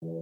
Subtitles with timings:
[0.00, 0.16] Posloucháte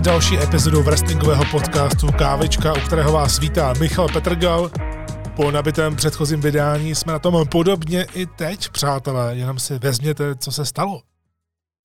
[0.00, 4.70] další epizodu wrestlingového podcastu Kávička, u kterého vás vítá Michal Petrgal.
[5.40, 10.52] Po nabitém předchozím vydání jsme na tom podobně i teď, přátelé, jenom si vezměte, co
[10.52, 11.02] se stalo.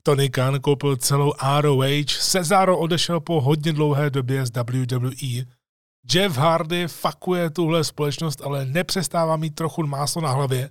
[0.04, 5.46] Tony Khan koupil celou ROH, Cesaro odešel po hodně dlouhé době z WWE,
[6.14, 10.70] Jeff Hardy fakuje tuhle společnost, ale nepřestává mít trochu máslo na hlavě.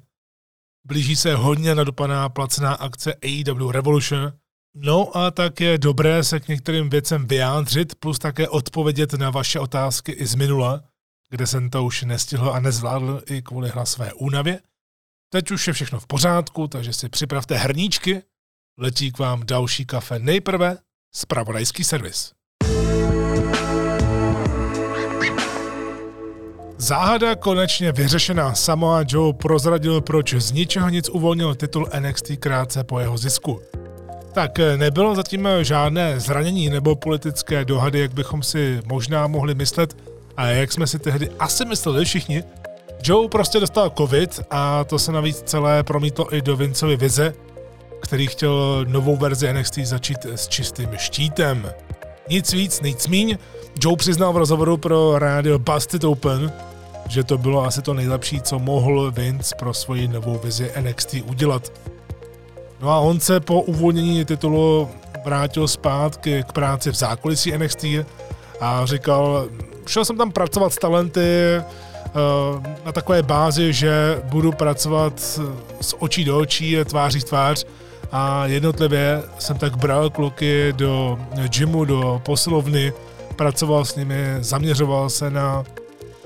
[0.87, 4.33] Blíží se hodně nadupaná placená akce AEW Revolution–
[4.77, 9.61] No a tak je dobré se k některým věcem vyjádřit, plus také odpovědět na vaše
[9.61, 10.83] otázky i z minula,
[11.30, 14.60] kde jsem to už nestihl a nezvládl i kvůli hlasové únavě.
[15.33, 18.23] Teď už je všechno v pořádku, takže si připravte hrníčky,
[18.78, 20.78] letí k vám další kafe nejprve,
[21.14, 22.33] spravodajský servis.
[26.77, 28.55] Záhada konečně vyřešená.
[28.55, 33.61] Samoa Joe prozradil, proč z ničeho nic uvolnil titul NXT krátce po jeho zisku.
[34.34, 39.55] Tak eh, nebylo zatím eh, žádné zranění nebo politické dohady, jak bychom si možná mohli
[39.55, 39.97] myslet
[40.36, 42.42] a jak jsme si tehdy asi mysleli všichni.
[43.04, 47.34] Joe prostě dostal covid a to se navíc celé promítlo i do Vincovy vize,
[48.00, 51.70] který chtěl novou verzi NXT začít s čistým štítem.
[52.28, 53.38] Nic víc, nic míň.
[53.80, 56.52] Joe přiznal v rozhovoru pro rádio Busted Open,
[57.08, 61.72] že to bylo asi to nejlepší, co mohl Vince pro svoji novou vizi NXT udělat.
[62.80, 64.88] No a on se po uvolnění titulu
[65.24, 67.84] vrátil zpátky k práci v zákulisí NXT
[68.65, 69.48] a říkal,
[69.87, 71.62] šel jsem tam pracovat s talenty eh,
[72.84, 75.20] na takové bázi, že budu pracovat
[75.81, 77.65] s očí do očí, tváří v tvář
[78.12, 82.92] a jednotlivě jsem tak bral kluky do gymu, do posilovny,
[83.36, 85.64] pracoval s nimi, zaměřoval se na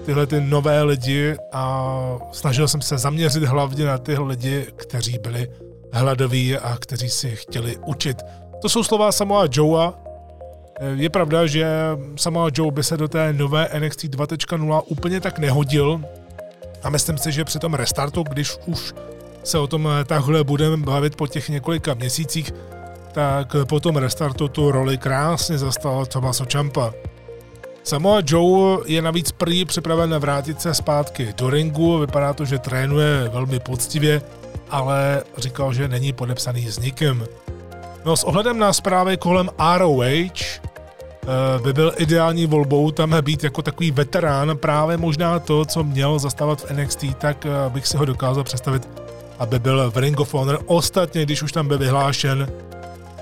[0.04, 1.94] tyhle ty nové lidi a
[2.32, 5.48] snažil jsem se zaměřit hlavně na tyhle lidi, kteří byli
[5.92, 8.16] hladoví a kteří si chtěli učit.
[8.62, 10.07] To jsou slova Samoa Joea.
[10.94, 11.66] Je pravda, že
[12.16, 16.00] Samoa Joe by se do té nové NXT 2.0 úplně tak nehodil
[16.82, 18.94] a myslím si, že při tom restartu, když už
[19.44, 22.54] se o tom takhle budeme bavit po těch několika měsících,
[23.12, 26.92] tak po tom restartu tu roli krásně zastal Tomaso Ciampa.
[27.84, 33.28] Samoa Joe je navíc prý připraven vrátit se zpátky do ringu, vypadá to, že trénuje
[33.32, 34.22] velmi poctivě,
[34.70, 37.26] ale říkal, že není podepsaný s nikým.
[38.04, 40.58] No s ohledem na zprávy kolem ROH eh,
[41.62, 46.60] by byl ideální volbou tam být jako takový veterán, právě možná to, co měl zastávat
[46.60, 48.88] v NXT, tak eh, bych si ho dokázal představit,
[49.38, 50.60] aby byl v Ring of Honor.
[50.66, 52.52] Ostatně, když už tam byl vyhlášen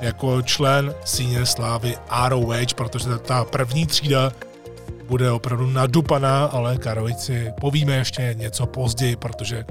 [0.00, 1.96] jako člen síně slávy
[2.28, 4.32] ROH, protože ta první třída
[5.08, 9.64] bude opravdu nadupaná, ale Karovici povíme ještě něco později, protože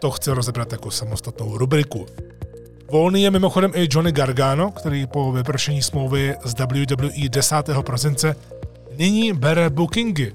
[0.00, 2.06] to chce rozebrat jako samostatnou rubriku.
[2.90, 7.56] Volný je mimochodem i Johnny Gargano, který po vypršení smlouvy z WWE 10.
[7.80, 8.36] prosince
[8.98, 10.32] nyní bere bookingy.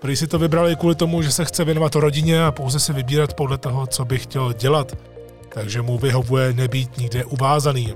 [0.00, 3.34] Prý si to vybral kvůli tomu, že se chce věnovat rodině a pouze si vybírat
[3.34, 4.98] podle toho, co by chtěl dělat,
[5.48, 7.94] takže mu vyhovuje nebýt nikde uvázaný.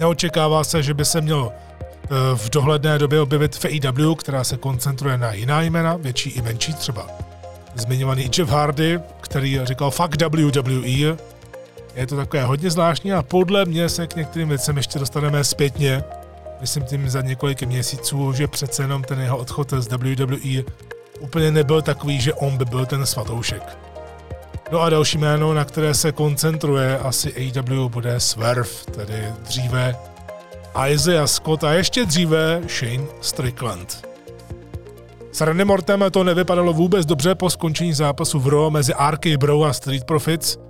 [0.00, 4.56] Neočekává se, že by se měl eh, v dohledné době objevit v AEW, která se
[4.56, 7.06] koncentruje na jiná jména, větší i menší třeba
[7.74, 11.16] zmiňovaný Jeff Hardy, který říkal fuck WWE.
[11.98, 16.04] Je to takové hodně zvláštní a podle mě se k některým věcem ještě dostaneme zpětně.
[16.60, 20.62] Myslím tím za několik měsíců, že přece jenom ten jeho odchod z WWE
[21.20, 23.78] úplně nebyl takový, že on by byl ten svatoušek.
[24.72, 29.96] No a další jméno, na které se koncentruje asi AEW, bude Swerve, tedy dříve
[30.88, 34.08] Isaiah Scott a ještě dříve Shane Strickland.
[35.32, 39.64] S Randy Mortem to nevypadalo vůbec dobře po skončení zápasu v Raw mezi RK Bro
[39.64, 40.67] a Street Profits.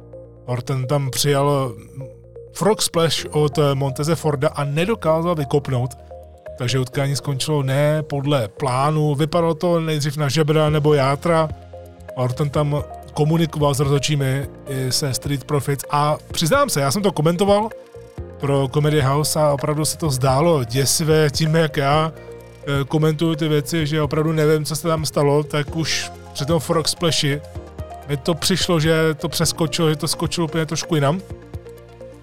[0.48, 1.74] Orton tam přijal
[2.52, 5.90] frog splash od Monteze Forda a nedokázal vykopnout,
[6.58, 11.48] takže utkání skončilo ne podle plánu, vypadalo to nejdřív na žebra nebo játra.
[12.16, 12.82] Orton tam
[13.14, 14.46] komunikoval s rozhodčími
[14.90, 17.68] se Street Profits a přiznám se, já jsem to komentoval
[18.40, 22.12] pro Comedy House a opravdu se to zdálo děsivé tím, jak já
[22.68, 26.60] Eh, komentuju ty věci, že opravdu nevím, co se tam stalo, tak už při tom
[26.60, 27.40] Frog Splashi
[28.08, 31.20] mi to přišlo, že to přeskočilo, že to skočilo úplně trošku jinam.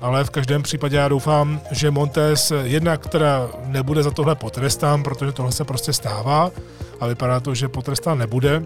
[0.02, 5.32] Ale v každém případě já doufám, že Montes jednak teda nebude za tohle potrestán, protože
[5.32, 6.52] tohle se prostě stává
[7.00, 8.64] a vypadá to, že potrestán nebude.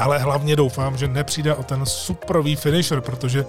[0.00, 3.46] Ale hlavně doufám, že nepřijde o ten superový finisher, protože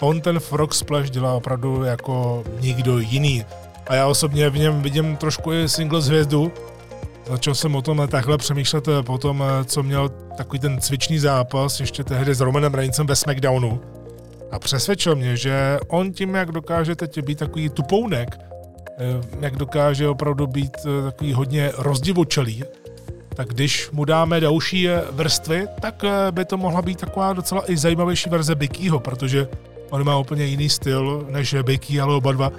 [0.00, 3.44] on ten Frog Splash dělá opravdu jako nikdo jiný.
[3.86, 6.52] A já osobně v něm vidím trošku i single hvězdu.
[7.30, 12.04] Začal jsem o tom takhle přemýšlet po tom, co měl takový ten cvičný zápas ještě
[12.04, 13.80] tehdy s Romanem Reincem ve SmackDownu.
[14.50, 19.04] A přesvědčil mě, že on tím, jak dokáže teď být takový tupounek, eh,
[19.40, 22.64] jak dokáže opravdu být eh, takový hodně rozdivočelý,
[23.34, 27.76] tak když mu dáme další eh, vrstvy, tak by to mohla být taková docela i
[27.76, 29.48] zajímavější verze Bikyho, protože
[29.90, 32.52] on má úplně jiný styl než Biky, ale oba dva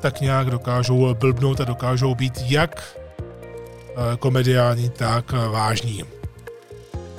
[0.00, 3.03] tak nějak dokážou blbnout a dokážou být jak
[4.18, 6.04] komediální, tak vážní.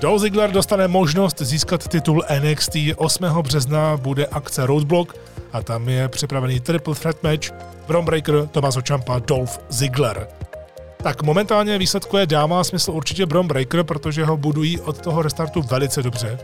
[0.04, 3.26] Joe Ziggler dostane možnost získat titul NXT 8.
[3.42, 5.16] března, bude akce Roadblock
[5.54, 7.52] a tam je připravený triple threat match
[7.88, 10.28] Bron Breaker, Tommaso Ciampa, Dolph Ziggler.
[11.04, 16.04] Tak momentálně výsledku dává smysl určitě Bron Breaker, protože ho budují od toho restartu velice
[16.04, 16.40] dobře.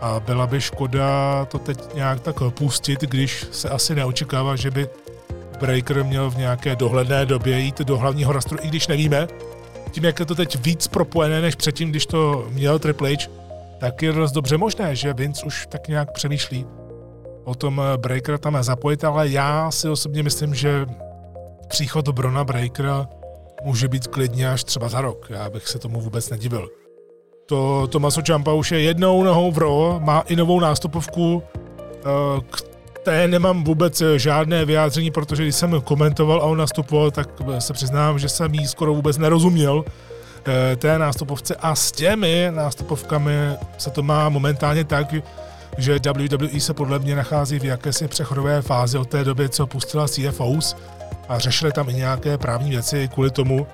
[0.00, 4.88] A byla by škoda to teď nějak tak pustit, když se asi neočekává, že by
[5.60, 9.28] Breaker měl v nějaké dohledné době jít do hlavního rastru, i když nevíme,
[9.90, 13.30] tím, jak je to teď víc propojené než předtím, když to měl Triple H,
[13.80, 16.66] tak je dost dobře možné, že Vince už tak nějak přemýšlí
[17.44, 20.86] o tom eh, Breakera tam zapojit, ale já si osobně myslím, že
[21.68, 23.08] příchod Brona Breakera
[23.64, 25.26] může být klidně až třeba za rok.
[25.30, 26.68] Já bych se tomu vůbec nedivil.
[27.46, 31.42] To Tomaso Ciampa už je jednou nohou v Raw, má i novou nástupovku,
[31.96, 32.69] eh,
[33.02, 37.60] té nemám vůbec eh, žádné vyjádření, protože když jsem komentoval a on nastupoval, tak eh,
[37.60, 39.84] se přiznám, že jsem jí skoro vůbec nerozuměl
[40.46, 41.54] eh, té nástupovce.
[41.54, 43.32] A s těmi nástupovkami
[43.78, 45.14] se to má momentálně tak,
[45.78, 50.08] že WWE se podle mě nachází v jakési přechodové fázi od té doby, co pustila
[50.08, 50.76] CFOs
[51.28, 53.66] a řešili tam i nějaké právní věci, kvůli tomu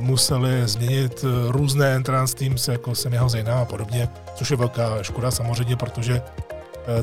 [0.00, 5.76] museli změnit různé entrance teams, jako Semiho Zejna a podobně, což je velká škoda samozřejmě,
[5.76, 6.22] protože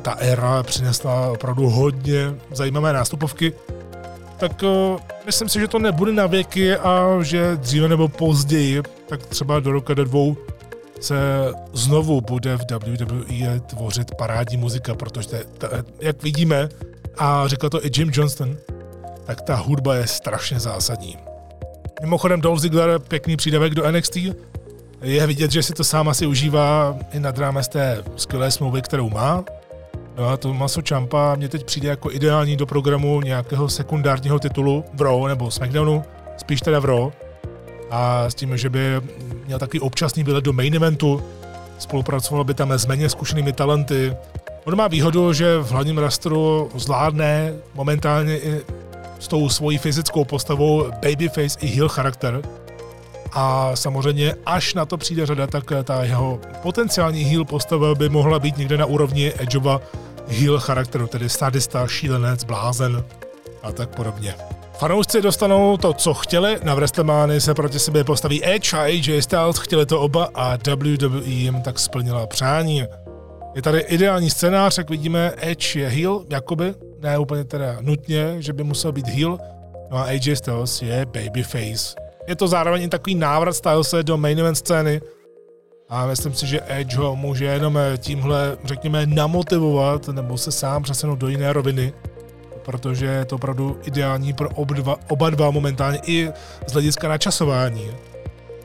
[0.01, 3.53] ta éra přinesla opravdu hodně zajímavé nástupovky,
[4.37, 9.25] tak uh, myslím si, že to nebude na věky a že dříve nebo později, tak
[9.25, 10.37] třeba do roka do dvou,
[10.99, 11.15] se
[11.73, 15.27] znovu bude v WWE tvořit parádní muzika, protože
[15.57, 16.69] ta, jak vidíme,
[17.17, 18.57] a řekl to i Jim Johnston,
[19.25, 21.17] tak ta hudba je strašně zásadní.
[22.01, 24.17] Mimochodem Dolph Ziggler, pěkný přídavek do NXT,
[25.01, 29.09] je vidět, že si to sám asi užívá i nad rámec té skvělé smlouvy, kterou
[29.09, 29.43] má,
[30.19, 34.85] No a to Maso Champa mě teď přijde jako ideální do programu nějakého sekundárního titulu
[34.93, 36.03] v Raw nebo SmackDownu,
[36.37, 37.09] spíš teda v Raw.
[37.91, 39.01] A s tím, že by
[39.45, 41.23] měl takový občasný výlet do main eventu,
[41.77, 44.15] spolupracoval by tam s méně zkušenými talenty.
[44.65, 48.61] On má výhodu, že v hlavním rastru zvládne momentálně i
[49.19, 52.41] s tou svojí fyzickou postavou babyface i heel charakter.
[53.33, 58.39] A samozřejmě, až na to přijde řada, tak ta jeho potenciální heel postava by mohla
[58.39, 59.81] být někde na úrovni Edgeova
[60.29, 63.03] heel charakteru, tedy sadista, šílenec, blázen
[63.63, 64.35] a tak podobně.
[64.79, 69.57] Fanoušci dostanou to, co chtěli, na WrestleMania se proti sobě postaví Edge a AJ Styles,
[69.57, 72.83] chtěli to oba a WWE jim tak splnila přání.
[73.55, 78.53] Je tady ideální scénář, jak vidíme, Edge je heel, jakoby, ne úplně teda nutně, že
[78.53, 79.37] by musel být heel,
[79.91, 81.95] no a AJ Styles je babyface.
[82.27, 85.01] Je to zároveň i takový návrat Stylese do main event scény,
[85.89, 90.83] a myslím si, že Edge ho může jenom eh, tímhle, řekněme, namotivovat nebo se sám
[90.83, 91.93] přesunout do jiné roviny,
[92.65, 96.29] protože je to opravdu ideální pro oba dva, oba dva momentálně i
[96.67, 97.91] z hlediska načasování.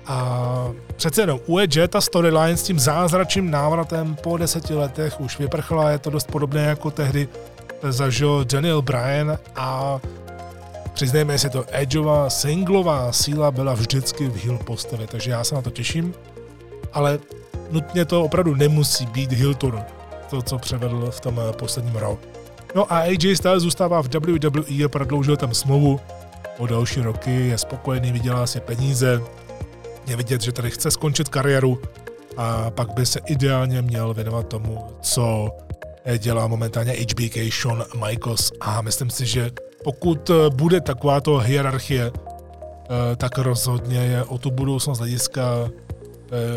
[0.06, 5.38] A přece jenom u Edge ta storyline s tím zázračným návratem po deseti letech už
[5.38, 7.28] vyprchla, je to dost podobné jako tehdy
[7.82, 10.00] zažil Daniel Bryan a
[10.94, 15.62] přiznejme si to, Edgeova singlová síla byla vždycky v heel postavě, takže já se na
[15.62, 16.14] to těším
[16.94, 17.18] ale
[17.70, 19.82] nutně to opravdu nemusí být Hilton,
[20.30, 22.28] to, co převedl v tom eh, posledním roku.
[22.74, 26.00] No a AJ Styles zůstává v WWE a prodloužil tam smlouvu
[26.58, 29.22] o další roky, je spokojený, vydělá si peníze,
[30.06, 31.82] je vidět, že tady chce skončit kariéru
[32.36, 35.50] a pak by se ideálně měl věnovat tomu, co
[36.04, 39.50] eh, dělá momentálně HBK Shawn Michaels a myslím si, že
[39.84, 42.12] pokud eh, bude takováto hierarchie,
[43.16, 45.70] tak rozhodně je o tu budoucnost hlediska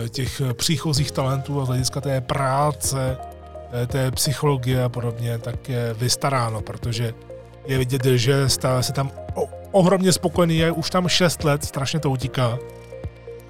[0.10, 3.18] těch příchozích talentů a z hlediska té práce,
[3.84, 7.14] eh, té psychologie a podobně, tak je vystaráno, protože
[7.68, 9.12] je vidět, že stále se tam
[9.72, 12.58] ohromně spokojený, je už tam 6 let, strašně to utíká.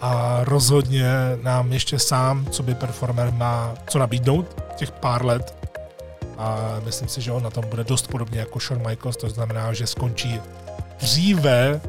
[0.01, 1.09] A rozhodně
[1.43, 5.67] nám ještě sám, co by performer má co nabídnout těch pár let.
[6.37, 9.73] A myslím si, že on na tom bude dost podobně jako Shawn Michaels, to znamená,
[9.73, 10.41] že skončí
[10.99, 11.81] dříve,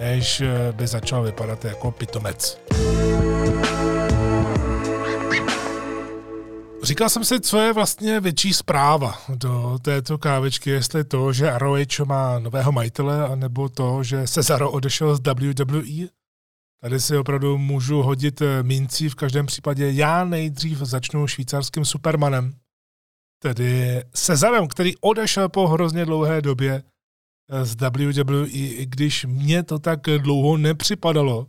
[0.00, 2.58] než by začal vypadat jako pitomec.
[6.88, 11.98] říkal jsem si, co je vlastně větší zpráva do této kávečky, jestli to, že ROH
[12.04, 16.08] má nového majitele, anebo to, že Cesaro odešel z WWE.
[16.82, 19.90] Tady si opravdu můžu hodit eh, mincí v každém případě.
[19.90, 22.54] Já nejdřív začnu švýcarským Supermanem,
[23.42, 26.82] tedy Cezarem, který odešel po hrozně dlouhé době eh,
[27.62, 31.46] z WWE, i když mě to tak dlouho nepřipadalo.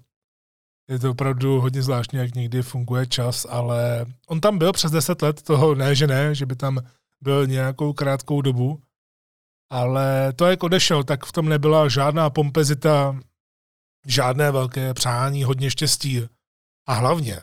[0.89, 5.21] Je to opravdu hodně zvláštní, jak někdy funguje čas, ale on tam byl přes 10
[5.21, 6.79] let, toho ne, že ne, že by tam
[7.21, 8.81] byl nějakou krátkou dobu,
[9.71, 13.19] ale to, jak odešel, tak v tom nebyla žádná pompezita,
[14.05, 16.21] žádné velké přání, hodně štěstí.
[16.87, 17.37] A hlavně,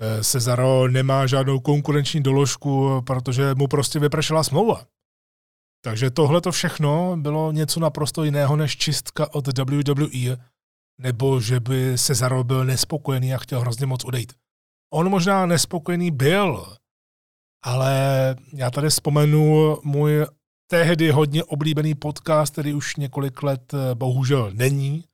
[0.00, 4.86] eh, Cezaro nemá žádnou konkurenční doložku, protože mu prostě vypršela smlouva.
[5.84, 10.36] Takže tohle to všechno bylo něco naprosto jiného než čistka od WWE,
[11.00, 14.32] nebo že by Cezaro byl nespokojený a chtěl hrozně moc odejít.
[14.94, 16.76] On možná nespokojený byl,
[17.64, 20.26] ale já tady vzpomenu můj
[20.70, 25.04] tehdy hodně oblíbený podcast, který už několik let eh, bohužel není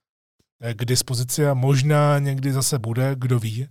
[0.60, 3.68] eh, k dispozici a možná někdy zase bude, kdo ví.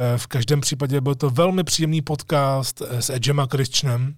[0.00, 4.16] Eh, v každém případě byl to velmi příjemný podcast s Edgem a Christianem,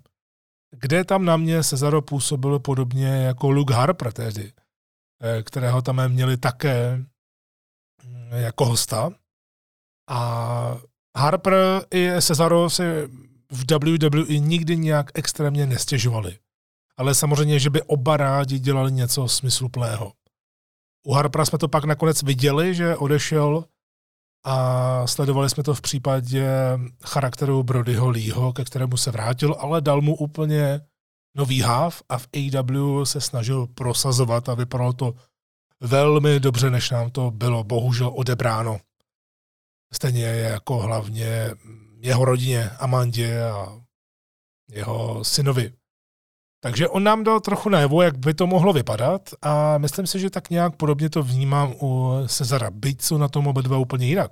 [0.70, 4.52] kde tam na mě Cezaro působil podobně jako Luke Harper tehdy,
[5.42, 7.04] kterého tam měli také
[8.30, 9.10] jako hosta.
[10.08, 10.78] A
[11.16, 11.56] Harper
[11.94, 12.82] i Cesaro si
[13.52, 16.38] v WWE nikdy nějak extrémně nestěžovali.
[16.96, 20.12] Ale samozřejmě, že by oba rádi dělali něco smysluplného.
[21.06, 23.64] U Harpera jsme to pak nakonec viděli, že odešel
[24.44, 26.48] a sledovali jsme to v případě
[27.04, 30.80] charakteru Brodyho Leeho, ke kterému se vrátil, ale dal mu úplně
[31.36, 35.14] nový háv a v AW se snažil prosazovat a vypadalo to
[35.80, 38.80] velmi dobře, než nám to bylo bohužel odebráno.
[39.92, 41.50] Stejně jako hlavně
[42.00, 43.80] jeho rodině, Amandě a
[44.70, 45.72] jeho synovi.
[46.62, 50.30] Takže on nám dal trochu najevo, jak by to mohlo vypadat a myslím si, že
[50.30, 54.30] tak nějak podobně to vnímám u Cezara, byť jsou na tom oba dva úplně jinak.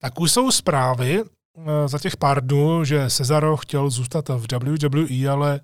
[0.00, 5.28] Tak už jsou zprávy eh, za těch pár dnů, že Cezaro chtěl zůstat v WWE,
[5.28, 5.60] ale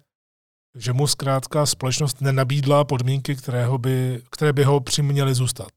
[0.75, 5.71] že mu zkrátka společnost nenabídla podmínky, které, by, které by ho přiměly zůstat.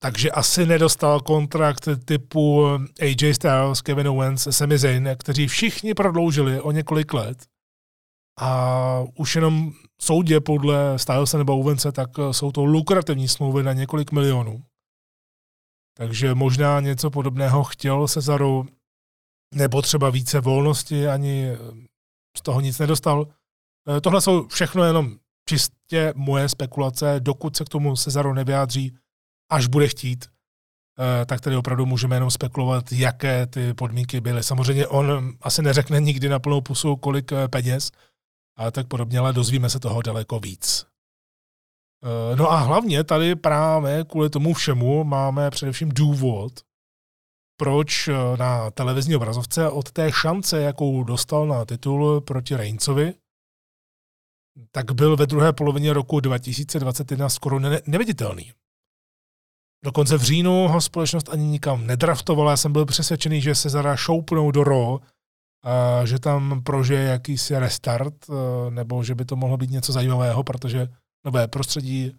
[0.00, 2.66] Takže asi nedostal kontrakt typu
[3.00, 7.46] AJ Styles, Kevin Owens, Sami Zayn, kteří všichni prodloužili o několik let.
[8.40, 14.12] A už jenom soudě podle Stylesa nebo Owense, tak jsou to lukrativní smlouvy na několik
[14.12, 14.64] milionů.
[15.96, 18.66] Takže možná něco podobného chtěl Cezaru,
[19.54, 21.56] nebo třeba více volnosti, ani
[22.36, 23.26] z toho nic nedostal.
[23.96, 25.16] E, tohle jsou všechno jenom
[25.48, 28.96] čistě moje spekulace, dokud se k tomu Cezaro nevyjádří,
[29.50, 30.26] až bude chtít,
[31.22, 34.42] e, tak tady opravdu můžeme jenom spekulovat, jaké ty podmínky byly.
[34.42, 37.90] Samozřejmě on asi neřekne nikdy na plnou pusu, kolik e, peněz,
[38.56, 40.86] a tak podobně, ale dozvíme se toho daleko víc.
[42.34, 46.52] No a hlavně tady právě kvůli tomu všemu máme především důvod,
[47.58, 53.14] proč eh, na televizní obrazovce od té šance, jakou dostal na titul proti Reincovi,
[54.70, 58.52] tak byl ve druhé polovině roku 2021 skoro ne- neviditelný.
[59.84, 62.50] Dokonce v říjnu ho společnost ani nikam nedraftovala.
[62.50, 65.00] Já jsem byl přesvědčený, že se zara šoupnou do RO,
[65.64, 70.44] a že tam prožije jakýsi restart, eh, nebo že by to mohlo být něco zajímavého,
[70.44, 70.88] protože
[71.24, 72.16] nové prostředí,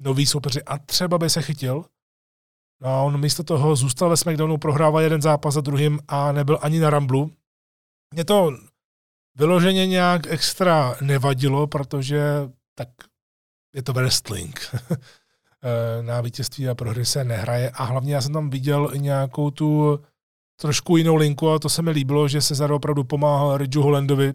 [0.00, 1.84] nový soupeři a třeba by se chytil.
[2.82, 6.58] No a on místo toho zůstal ve SmackDownu, prohrával jeden zápas za druhým a nebyl
[6.62, 7.32] ani na Ramblu.
[8.14, 8.50] Mě to
[9.34, 12.22] vyloženě nějak extra nevadilo, protože
[12.74, 12.88] tak
[13.74, 14.60] je to wrestling.
[16.02, 20.00] na vítězství a prohry se nehraje a hlavně já jsem tam viděl nějakou tu
[20.60, 24.32] trošku jinou linku a to se mi líbilo, že se Cesaro opravdu pomáhal Ridgeu Hollandovi.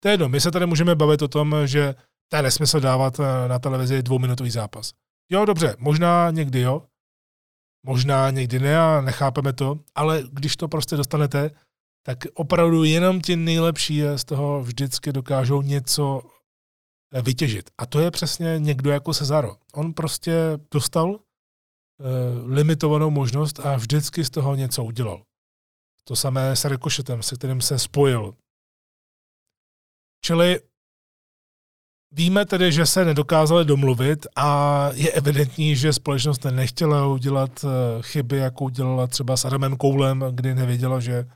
[0.00, 1.94] To je jedno, my se tady můžeme bavit o tom, že
[2.28, 4.92] to je nesmysl dávat eh, na televizi dvouminutový zápas.
[5.30, 6.82] Jo, dobře, možná někdy jo,
[7.86, 11.50] Možná někdy ne a nechápeme to, ale když to prostě dostanete,
[12.06, 16.28] tak opravdu jenom ti nejlepší z toho vždycky dokážou něco eh,
[17.22, 17.70] vytěžit.
[17.78, 19.56] A to je přesně někdo jako Cezaro.
[19.74, 20.34] On prostě
[20.70, 21.18] dostal uh,
[22.44, 25.22] limitovanou možnost a vždycky z toho něco udělal.
[26.04, 28.34] To samé s Rikošetem, se kterým se spojil.
[30.24, 30.60] Čili
[32.16, 38.36] Víme tedy, že se nedokázali domluvit a je evidentní, že společnost nechtěla udělat eh, chyby,
[38.36, 41.26] jako udělala třeba s Adamem Koulem, kdy nevěděla, že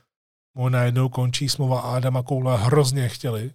[0.57, 3.51] mu najednou končí smlouva a Adama Koula hrozně chtěli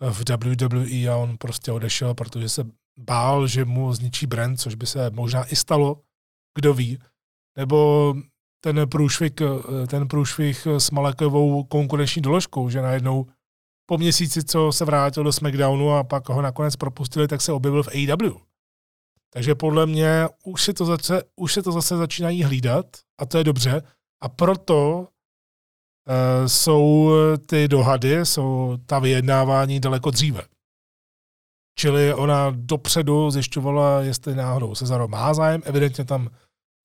[0.00, 2.64] v WWE a on prostě odešel, protože se
[2.98, 6.02] bál, že mu zničí brand, což by se možná i stalo,
[6.58, 6.98] kdo ví.
[7.58, 8.14] Nebo
[8.64, 9.32] ten průšvih,
[9.86, 13.26] ten průšvih s Malekovou konkurenční doložkou, že najednou
[13.86, 17.82] po měsíci, co se vrátil do SmackDownu a pak ho nakonec propustili, tak se objevil
[17.82, 18.36] v AEW.
[19.32, 22.86] Takže podle mě už se to zase, už se to zase začínají hlídat
[23.18, 23.82] a to je dobře.
[24.22, 25.08] A proto
[26.46, 27.10] jsou
[27.46, 30.42] ty dohady, jsou ta vyjednávání daleko dříve.
[31.78, 36.28] Čili ona dopředu zjišťovala, jestli náhodou Cezaro má zájem, evidentně tam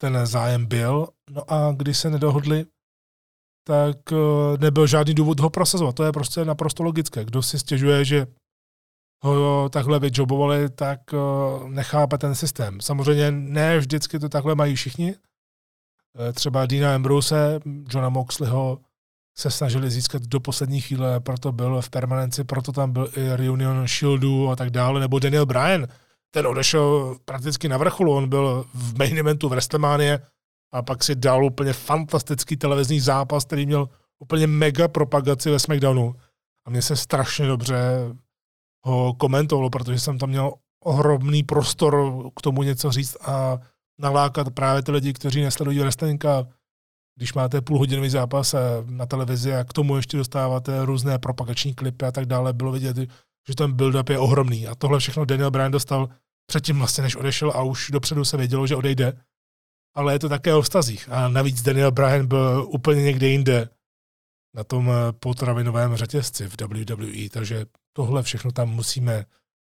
[0.02, 2.66] ten zájem byl, no a když se nedohodli,
[3.68, 5.96] tak uh, nebyl žádný důvod ho prosazovat.
[5.96, 7.26] To je prostě naprosto logické.
[7.26, 8.28] Kdo si stěžuje, že
[9.24, 11.00] ho takhle vydžobovali, tak
[11.68, 12.82] nechápe ten systém.
[12.82, 15.16] Samozřejmě ne vždycky to takhle mají všichni.
[16.34, 18.80] Třeba Dina Ambrose, Johna Moxleyho
[19.38, 23.88] se snažili získat do poslední chvíle, proto byl v permanenci, proto tam byl i Reunion
[23.88, 25.88] Shieldu a tak dále, nebo Daniel Bryan,
[26.32, 30.20] ten odešel prakticky na vrcholu, on byl v main eventu v WrestleMania
[30.74, 33.90] a pak si dal úplně fantastický televizní zápas, který měl
[34.20, 36.16] úplně mega propagaci ve SmackDownu.
[36.66, 37.76] A mně se strašně dobře
[38.86, 43.60] ho komentovalo, protože jsem tam měl ohromný prostor k tomu něco říct a
[44.00, 46.48] nalákat právě ty lidi, kteří nesledují wrestling a
[47.16, 48.56] když máte půlhodinový zápas
[48.86, 52.98] na televizi a k tomu ještě dostáváte různé propagační klipy a tak dále, bylo vidět,
[53.48, 54.68] že ten build-up je ohromný.
[54.68, 56.10] A tohle všechno Daniel Bryan dostal
[56.46, 59.22] předtím vlastně, než odešel a už dopředu se vědělo, že odejde.
[59.96, 61.10] Ale je to také o vztazích.
[61.12, 63.70] A navíc Daniel Bryan byl úplně někde jinde
[64.56, 69.26] na tom potravinovém řetězci v WWE, takže tohle všechno tam musíme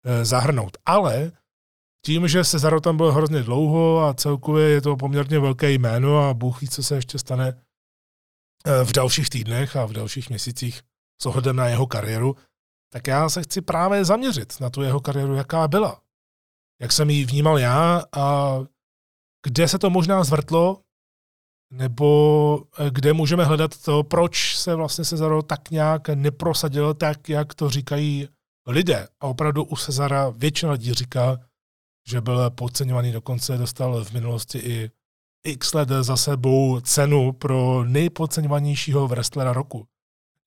[0.06, 0.78] eh, zahrnout.
[0.86, 1.32] Ale
[2.06, 6.34] tím, že Cezaro tam byl hrozně dlouho a celkově je to poměrně velké jméno a
[6.34, 7.62] Bůh ví, co se ještě stane
[8.66, 10.82] eh, v dalších týdnech a v dalších měsících
[11.22, 12.36] s ohledem na jeho kariéru,
[12.94, 16.02] tak já se chci právě zaměřit na tu jeho kariéru, jaká byla.
[16.82, 18.58] Jak jsem ji vnímal já a
[19.46, 20.82] kde se to možná zvrtlo,
[21.72, 27.54] nebo eh, kde můžeme hledat to, proč se vlastně Cezaro tak nějak neprosadil tak, jak
[27.54, 28.28] to říkají
[28.68, 29.08] lidé.
[29.20, 31.38] A opravdu u Cezara většina lidí říká,
[32.08, 34.92] že byl podceňovaný, dokonce dostal v minulosti i
[35.44, 39.88] x let za sebou cenu pro nejpodceňovanějšího wrestlera roku.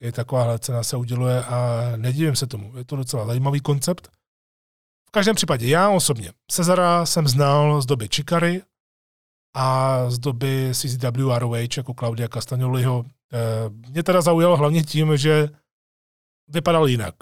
[0.03, 2.77] Je takováhle cena se uděluje a nedivím se tomu.
[2.77, 4.09] Je to docela zajímavý koncept.
[5.09, 8.63] V každém případě já osobně Cezara jsem znal z doby Chikary
[9.57, 13.05] a z doby CCW ROH jako Claudia Castagnoliho.
[13.33, 13.39] Eh,
[13.91, 15.49] mě teda zaujalo hlavně tím, že
[16.49, 17.15] vypadal jinak.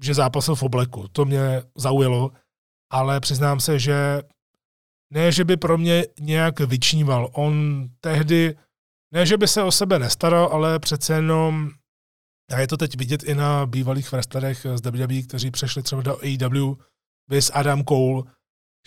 [0.00, 1.08] Že zápasil v obleku.
[1.08, 2.32] To mě zaujalo
[2.90, 4.22] ale přiznám se, že
[5.10, 7.28] ne, že by pro mě nějak vyčníval.
[7.32, 8.56] On tehdy,
[9.14, 11.70] ne, že by se o sebe nestaral, ale přece jenom,
[12.52, 16.18] a je to teď vidět i na bývalých wrestlerech z WWE, kteří přešli třeba do
[16.22, 16.74] AEW,
[17.28, 18.22] vys Adam Cole,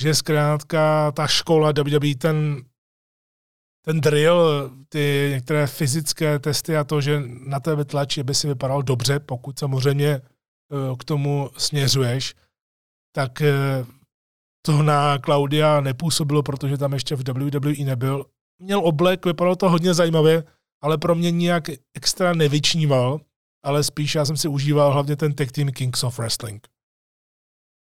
[0.02, 2.64] že zkrátka ta škola WWE, ten,
[3.86, 8.84] ten drill, ty některé fyzické testy a to, že na tebe tlačí, aby si vypadal
[8.84, 10.22] dobře, pokud samozřejmě eh,
[11.00, 12.36] k tomu směřuješ,
[13.12, 13.86] tak eh,
[14.65, 18.26] to na Claudia nepůsobilo, protože tam ještě v WWE nebyl.
[18.60, 20.43] Měl oblek, vypadalo to hodně zajímavě,
[20.82, 23.19] ale pro mě nijak extra nevyčníval,
[23.63, 26.67] ale spíš já jsem si užíval hlavně ten tag team Kings of Wrestling.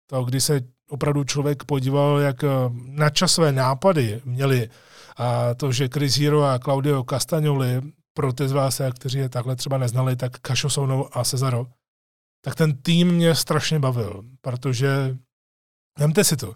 [0.09, 4.69] To, kdy se opravdu člověk podíval, jak eh, na časové nápady měli
[5.17, 7.81] a to, že Chris Hero a Claudio Castagnoli,
[8.13, 11.67] pro ty z vás, kteří je takhle třeba neznali, tak Kašosounou a Cesaro,
[12.41, 15.17] tak ten tým mě strašně bavil, protože
[15.99, 16.55] vemte si to.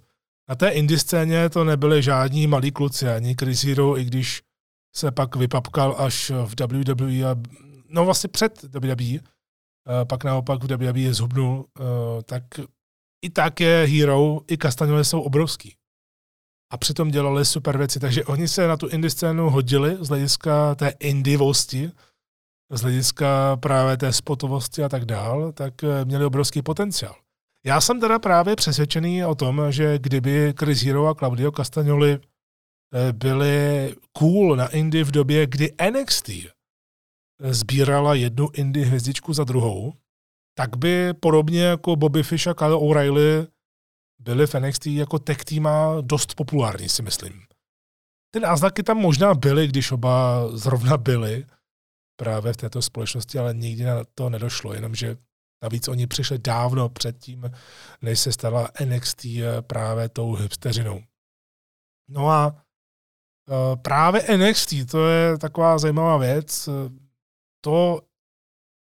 [0.49, 4.43] Na té indie scéně to nebyly žádní malí kluci, ani Chris Hero, i když
[4.95, 7.35] se pak vypapkal až v WWE, a,
[7.89, 9.19] no vlastně před WWE,
[10.07, 12.43] pak naopak v WWE zhubnul, eh, tak
[13.21, 15.75] i tak je Hero, i Castagnoli jsou obrovský.
[16.71, 20.75] A přitom dělali super věci, takže oni se na tu indie scénu hodili z hlediska
[20.75, 21.91] té indivosti,
[22.69, 27.15] z hlediska právě té spotovosti a tak dál, tak eh, měli obrovský potenciál.
[27.65, 33.13] Já jsem teda právě přesvědčený o tom, že kdyby Chris Hero a Claudio Castagnoli eh,
[33.13, 36.30] byli cool na Indy v době, kdy NXT
[37.39, 39.93] sbírala jednu Indy hvězdičku za druhou,
[40.58, 43.47] tak by podobně jako Bobby Fish a Kyle O'Reilly
[44.19, 47.41] byli v NXT jako tech týma dost populární, si myslím.
[48.32, 51.45] Ty náznaky tam možná byly, když oba zrovna byli,
[52.15, 55.17] právě v této společnosti, ale nikdy na to nedošlo, jenomže
[55.63, 57.51] navíc oni přišli dávno předtím,
[58.01, 61.01] než se stala NXT eh, právě tou hipsteřinou.
[62.10, 62.56] No a
[63.49, 66.69] eh, právě NXT, to je taková zajímavá věc,
[67.62, 68.01] to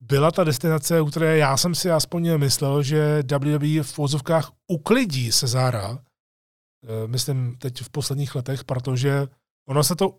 [0.01, 5.33] byla ta destinace, u které já jsem si aspoň myslel, že WWE v vozovkách uklidí
[5.33, 9.29] Cezára, eh, myslím teď v posledních letech, protože
[9.69, 10.19] ono se to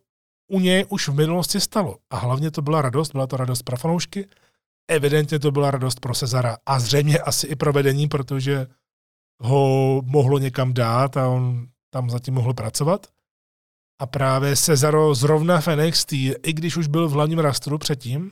[0.51, 1.97] u něj už v minulosti stalo.
[2.09, 4.27] A hlavně to byla radost, byla to radost pro fanoušky,
[4.87, 8.67] evidentně to byla radost pro Cezara a zřejmě asi i pro vedení, protože
[9.41, 13.07] ho mohlo někam dát a on tam zatím mohl pracovat.
[14.01, 18.31] A právě Cezaro zrovna v NXT, i když už byl v hlavním rastru předtím,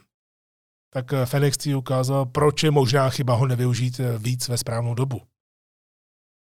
[0.93, 5.21] tak v ukázal, proč je možná chyba ho nevyužít víc ve správnou dobu.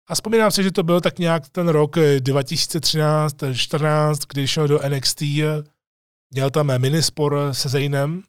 [0.08, 5.22] A vzpomínám si, že to byl tak nějak ten rok 2013-14, když šel do NXT,
[6.32, 8.24] měl tam minispor se Zaynem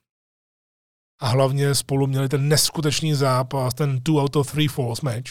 [1.21, 5.31] a hlavně spolu měli ten neskutečný zápas, ten two out of three falls match.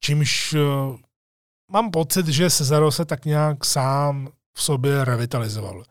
[0.00, 0.54] Čímž
[1.70, 5.84] mám pocit, že Cesaro se tak nějak sám v sobě revitalizoval.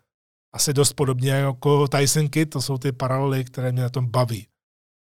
[0.54, 4.48] Asi dost podobně jako Tyson Kidd, to jsou ty paralely, které mě na tom baví.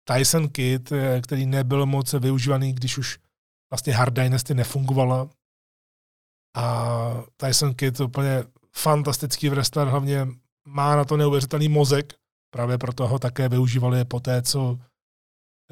[0.04, 3.20] Tyson Kidd, eh, který nebyl moc využívaný, když už
[3.72, 5.30] vlastně Hard Dynasty nefungovala.
[6.56, 8.44] A Tyson Kidd úplně
[8.76, 10.28] fantastický wrestler, hlavně
[10.68, 12.14] má na to neuvěřitelný mozek,
[12.54, 14.80] právě proto ho také využívali po té, co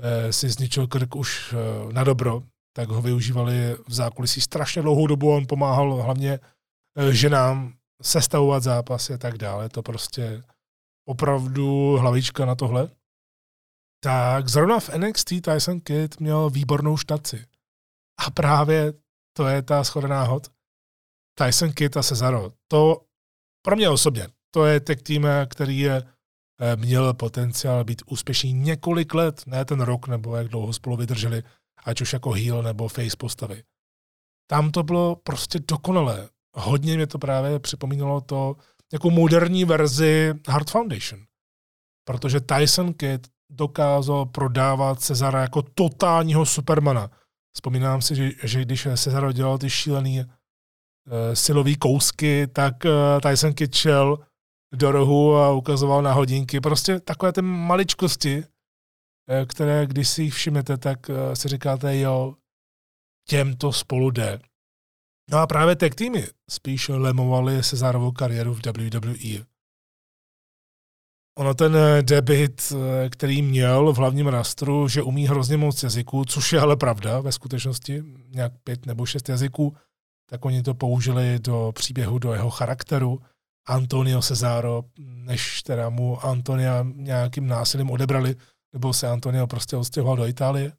[0.02, 2.44] eh, si zničil krk už eh, na dobro,
[2.76, 6.40] tak ho využívali v zákulisí strašně dlouhou dobu, on pomáhal hlavně
[6.98, 10.44] eh, ženám sestavovat zápasy a tak dále, to prostě
[11.08, 12.90] opravdu hlavička na tohle.
[14.04, 17.46] Tak zrovna v NXT Tyson Kidd měl výbornou štaci.
[18.18, 18.94] A právě
[19.34, 20.48] to je ta schoda náhod.
[21.38, 22.52] Tyson Kidd a Cesaro.
[22.68, 23.02] To
[23.62, 26.04] pro mě osobně, to je tech tým, který je,
[26.62, 31.44] eh, měl potenciál být úspěšný několik let, ne ten rok, nebo jak dlouho spolu vydrželi,
[31.86, 33.64] ať už jako heel nebo face postavy.
[34.50, 36.30] Tam to bylo prostě dokonalé.
[36.54, 38.56] Hodně mě to právě připomínalo to
[38.94, 41.26] jako moderní verzi Hard Foundation.
[42.08, 47.12] Protože Tyson Kidd dokázal prodávat Cezara jako totálního supermana
[47.58, 50.26] Vzpomínám si, že, že když Cesaro dělal ty šílený uh,
[51.34, 52.92] silový kousky, tak uh,
[53.22, 54.18] Tyson Kidd šel
[54.74, 56.62] do rohu a ukazoval na hodinky.
[56.62, 58.46] Prostě takové ty maličkosti, uh,
[59.48, 62.36] které když si jich všimnete, tak uh, si říkáte, jo,
[63.28, 64.40] těm to spolu jde.
[65.32, 69.46] No a právě tech týmy spíš lemovali Cezarovou kariéru v WWE.
[71.38, 76.26] Ono ten eh, debit, eh, který měl v hlavním rastru, že umí hrozně moc jazyků,
[76.26, 79.76] což je ale pravda ve skutečnosti, nějak pět nebo šest jazyků,
[80.30, 83.20] tak oni to použili do příběhu, do jeho charakteru.
[83.68, 88.36] Antonio Cesaro, než teda mu Antonia nějakým násilím odebrali,
[88.74, 90.68] nebo se Antonio prostě odstěhoval do Itálie.
[90.68, 90.74] E,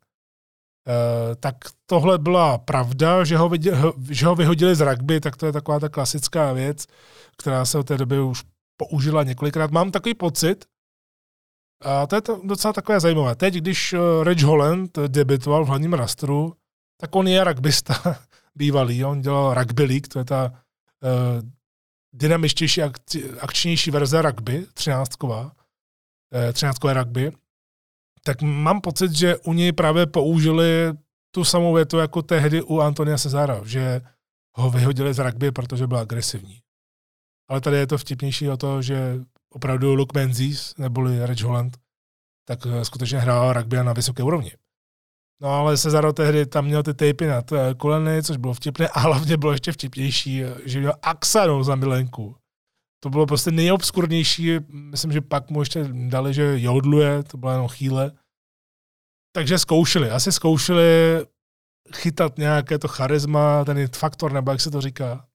[1.37, 5.53] tak tohle byla pravda, že ho, viděl, že ho vyhodili z rugby, tak to je
[5.53, 6.87] taková ta klasická věc,
[7.37, 8.43] která se od té doby už
[8.79, 9.71] použila několikrát.
[9.71, 10.65] Mám takový pocit,
[11.81, 13.35] a to je to docela takové zajímavé.
[13.35, 16.55] Teď, když eh, Rich Holland debitoval v hlavním rastru,
[17.01, 17.95] tak on je rugbysta
[18.55, 21.49] bývalý, on dělal rugby league, to je ta uh,
[22.13, 27.33] dynamičtější, akci, akčnější verze rugby, třináctková, uh, třináctkové rugby,
[28.25, 30.93] tak mám pocit, že u něj právě použili
[31.35, 34.01] tu samou větu jako tehdy u Antonia Cezara, že
[34.57, 36.61] ho vyhodili z rugby, protože byl agresivní.
[37.49, 41.77] Ale tady je to vtipnější o to, že opravdu Luke Menzies, neboli Rich Holland,
[42.49, 44.53] tak eh, skutečně hrál rugby na vysoké úrovni.
[45.41, 47.43] No ale Cezaro tehdy tam měl ty tejpy na
[47.77, 52.37] koleny, což bylo vtipné a hlavně bylo ještě vtipnější, že měl Axanu za milenku.
[53.01, 57.69] To bylo prostě nejobskurnější, myslím, že pak mu ještě dali, že jodluje, to byla jenom
[57.69, 58.13] chvíle.
[59.33, 60.85] Takže zkoušeli, asi zkoušeli
[61.95, 65.28] chytat nějaké to charisma, ten faktor, nebo jak se to říká.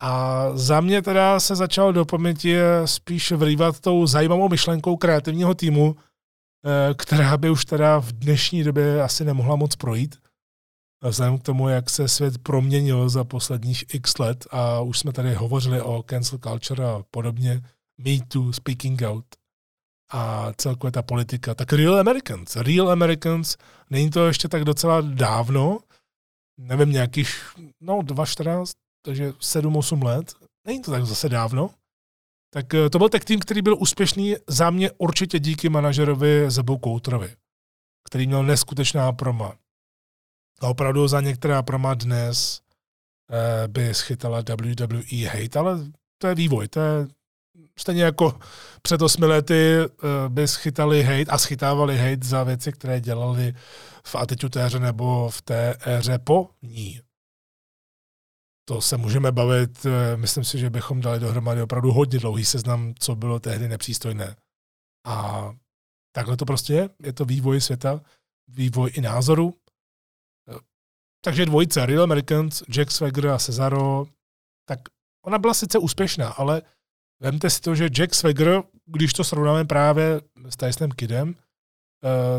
[0.00, 5.96] A za mě teda se začal do paměti spíš vrývat tou zajímavou myšlenkou kreativního týmu,
[5.96, 10.16] eh, která by už teda v dnešní době asi nemohla moc projít.
[11.04, 15.34] Vzhledem k tomu, jak se svět proměnil za posledních x let a už jsme tady
[15.34, 17.62] hovořili o cancel culture a podobně,
[17.98, 19.24] Me Too, Speaking Out
[20.12, 21.54] a celkově ta politika.
[21.54, 22.56] Tak Real Americans.
[22.56, 23.56] Real Americans,
[23.90, 25.78] není to ještě tak docela dávno,
[26.58, 28.72] nevím, nějakých, no 2014,
[29.04, 30.34] takže 7-8 let,
[30.66, 31.70] není to tak zase dávno,
[32.50, 36.78] tak eh, to byl tak tým, který byl úspěšný za mě určitě díky manažerovi Zebu
[36.78, 37.36] Koutrovi,
[38.08, 39.56] který měl neskutečná proma.
[40.60, 42.60] A opravdu za některá proma dnes
[43.30, 45.78] eh, by schytala WWE hate, ale
[46.18, 47.06] to je vývoj, to je
[47.78, 48.38] stejně jako
[48.82, 49.88] před osmi lety eh,
[50.28, 53.54] by schytali hate a schytávali hate za věci, které dělali
[54.06, 57.00] v Attitude éře nebo v té éře po ní
[58.64, 62.94] to se můžeme bavit, eh, myslím si, že bychom dali dohromady opravdu hodně dlouhý seznam,
[62.98, 64.36] co bylo tehdy nepřístojné.
[65.06, 65.50] A
[66.12, 68.00] takhle to prostě je, je to vývoj světa,
[68.48, 69.54] vývoj i názoru.
[71.24, 74.06] Takže dvojice Real Americans, Jack Swagger a Cesaro,
[74.68, 74.80] tak
[75.26, 76.62] ona byla sice úspěšná, ale
[77.20, 81.34] vemte si to, že Jack Swagger, když to srovnáme právě s Tysonem Kidem, uh,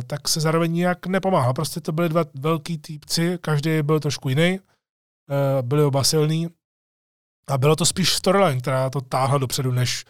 [0.08, 1.54] tak se zároveň nijak nepomáhal.
[1.54, 4.60] Prostě to byly dva velký týpci, každý byl trošku jiný,
[5.30, 6.48] uh, byli oba silní
[7.50, 10.06] a bylo to spíš storyline, která to táhla dopředu, než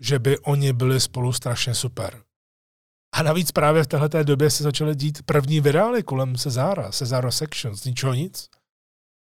[0.00, 2.22] že by oni byli spolu strašně super.
[3.14, 7.76] A navíc právě v této době se začaly dít první virály kolem Cezára, Cezaro Section,
[7.76, 8.48] z ničeho nic.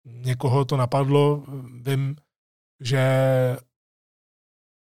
[0.05, 1.45] Někoho to napadlo,
[1.81, 2.17] vím,
[2.81, 3.03] že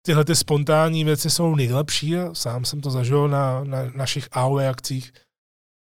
[0.06, 2.14] tyhle ty spontánní věci jsou nejlepší.
[2.32, 5.12] Sám jsem to zažil na, na našich AOE akcích,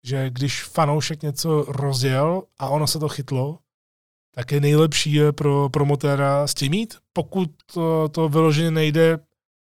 [0.07, 3.59] že když fanoušek něco rozjel a ono se to chytlo,
[4.35, 9.19] tak je nejlepší je pro promotéra s tím mít, pokud to, to vyloženě nejde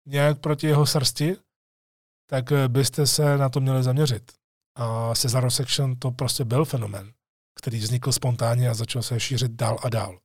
[0.05, 1.35] nějak proti jeho srsti,
[2.29, 4.31] tak eh, byste se na to měli zaměřit.
[4.75, 7.13] A Cesaro Section to prostě byl fenomen,
[7.55, 10.19] který vznikl spontánně a začal se šířit dál a dál.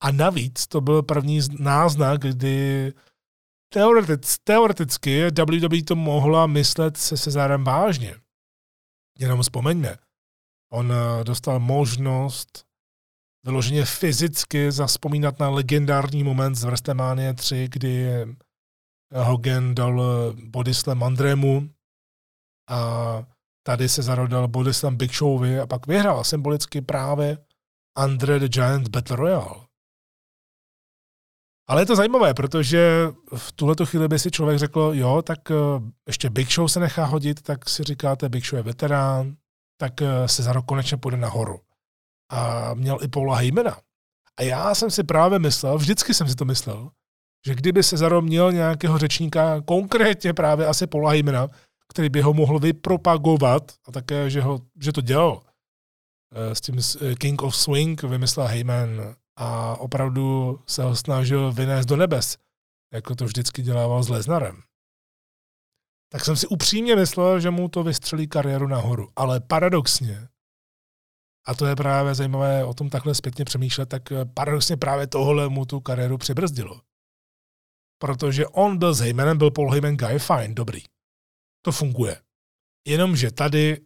[0.00, 2.92] A navíc to byl první náznak, kdy
[3.68, 8.14] teoretic, teoreticky WWE to mohla myslet se Cezarem vážně.
[9.18, 9.96] Jenom vzpomeňme.
[10.72, 12.64] On eh, dostal možnost
[13.44, 18.08] vyloženě fyzicky zaspomínat na legendární moment z WrestleMania 3, kdy
[19.14, 20.02] Hogan dal
[20.44, 21.70] bodyslam Andrému
[22.70, 23.22] a
[23.66, 27.38] tady se zarodil bodyslam Big Showovi a pak vyhrál symbolicky právě
[27.96, 29.66] Andre the Giant Battle Royale.
[31.68, 35.54] Ale je to zajímavé, protože v tuhle chvíli by si člověk řekl, jo, tak eh,
[36.06, 39.36] ještě Big Show se nechá hodit, tak si říkáte, Big Show je veterán,
[39.80, 41.60] tak eh, se za rok konečně půjde nahoru.
[42.30, 43.78] A měl i Paula Heymana.
[44.36, 46.90] A já jsem si právě myslel, vždycky jsem si to myslel,
[47.46, 51.48] že kdyby se Zaro měl nějakého řečníka, konkrétně právě asi Paula Heymana,
[51.88, 55.42] který by ho mohl vypropagovat, a také, že, ho, že to dělal,
[56.34, 56.76] eh, s tím
[57.18, 62.38] King of Swing vymyslel Heyman a opravdu se ho snažil vynést do nebes,
[62.92, 64.62] jako to vždycky dělával s Leznarem.
[66.12, 69.08] Tak jsem si upřímně myslel, že mu to vystřelí kariéru nahoru.
[69.16, 70.28] Ale paradoxně,
[71.46, 74.02] a to je právě zajímavé o tom takhle zpětně přemýšlet, tak
[74.34, 76.80] paradoxně právě tohle mu tu kariéru přibrzdilo.
[77.98, 80.82] Protože on byl s Heymanem, byl Paul Heyman guy, fajn, dobrý.
[81.64, 82.22] To funguje.
[82.86, 83.80] Jenomže tady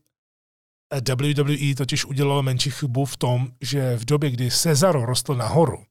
[1.09, 5.85] WWE totiž udělalo menší chybu v tom, že v době, kdy Cesaro rostl nahoru,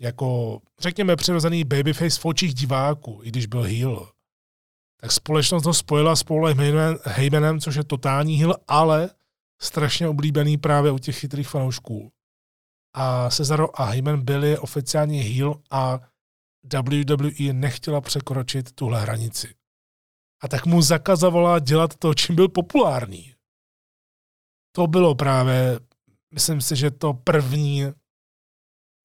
[0.00, 4.12] jako, řekněme, přirozený babyface v očích diváků, i když byl heel,
[5.00, 6.58] tak společnost ho spojila s Paulem
[7.04, 9.10] Heymanem, což je totální heel, ale
[9.62, 12.12] strašně oblíbený právě u těch chytrých fanoušků.
[12.94, 16.00] A Cesaro a Heyman byli oficiálně heel a
[16.74, 19.54] WWE nechtěla překročit tuhle hranici.
[20.42, 23.36] A tak mu zakazovala dělat to, čím byl populární
[24.76, 25.80] to bylo právě,
[26.34, 27.84] myslím si, že to první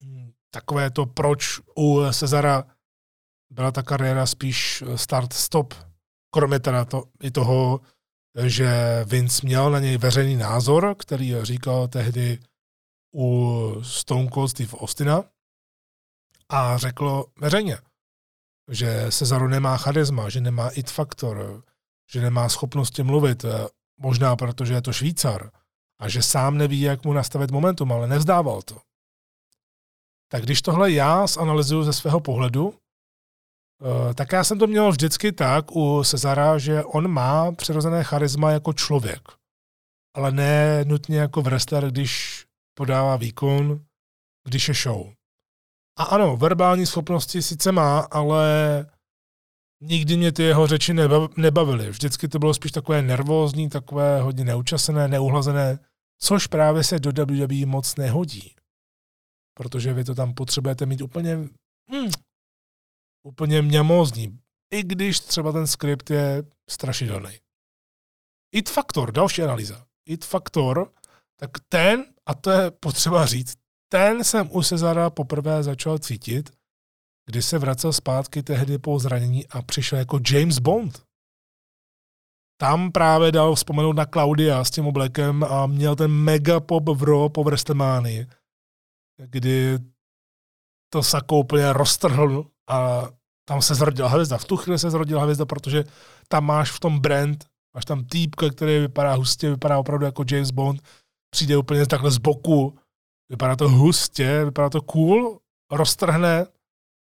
[0.03, 2.63] hm, takové to, proč u Cezara
[3.53, 5.73] byla ta kariéra spíš start-stop.
[6.33, 7.79] Kromě teda to, i toho,
[8.45, 8.69] že
[9.05, 12.39] Vince měl na něj veřejný názor, který říkal tehdy
[13.15, 15.23] u Stone Cold Steve Austina
[16.49, 17.77] a řekl veřejně,
[18.71, 21.63] že Cezaro nemá charisma, že nemá it faktor,
[22.11, 23.45] že nemá schopnosti mluvit,
[23.97, 25.51] možná protože je to Švýcar,
[25.99, 28.81] a že sám neví, jak mu nastavit momentum, ale nevzdával to.
[30.27, 32.73] Tak když tohle já zanalizuju ze svého pohledu,
[34.15, 38.73] tak já jsem to měl vždycky tak u Cezara, že on má přirozené charisma jako
[38.73, 39.21] člověk,
[40.15, 42.45] ale ne nutně jako wrestler, když
[42.77, 43.79] podává výkon,
[44.47, 45.07] když je show.
[45.99, 48.45] A ano, verbální schopnosti sice má, ale
[49.83, 50.93] nikdy mě ty jeho řeči
[51.37, 51.89] nebavily.
[51.89, 55.79] Vždycky to bylo spíš takové nervózní, takové hodně neučasené, neuhlazené
[56.21, 58.55] což právě se do WWE moc nehodí.
[59.57, 61.35] Protože vy to tam potřebujete mít úplně,
[61.89, 62.11] hmm,
[63.23, 64.39] úplně mňamózní.
[64.73, 67.39] I když třeba ten skript je strašidelný.
[68.55, 69.85] It Factor, další analýza.
[70.05, 70.93] It Factor,
[71.39, 73.57] tak ten, a to je potřeba říct,
[73.91, 76.49] ten jsem u Cezara poprvé začal cítit,
[77.25, 81.11] kdy se vracel zpátky tehdy po zranění a přišel jako James Bond
[82.61, 87.03] tam právě dal vzpomenout na Claudia s tím oblekem a měl ten mega pop v
[87.03, 88.25] Raw po WrestleMania,
[89.17, 89.79] kdy
[90.93, 93.07] to sako úplně roztrhl a
[93.45, 94.37] tam se zrodila hvězda.
[94.37, 95.83] V tu chvíli se zrodila hvězda, protože
[96.27, 100.51] tam máš v tom brand, máš tam týpka, který vypadá hustě, vypadá opravdu jako James
[100.51, 100.81] Bond,
[101.29, 102.77] přijde úplně takhle z boku,
[103.29, 105.39] vypadá to hustě, vypadá to cool,
[105.71, 106.45] roztrhne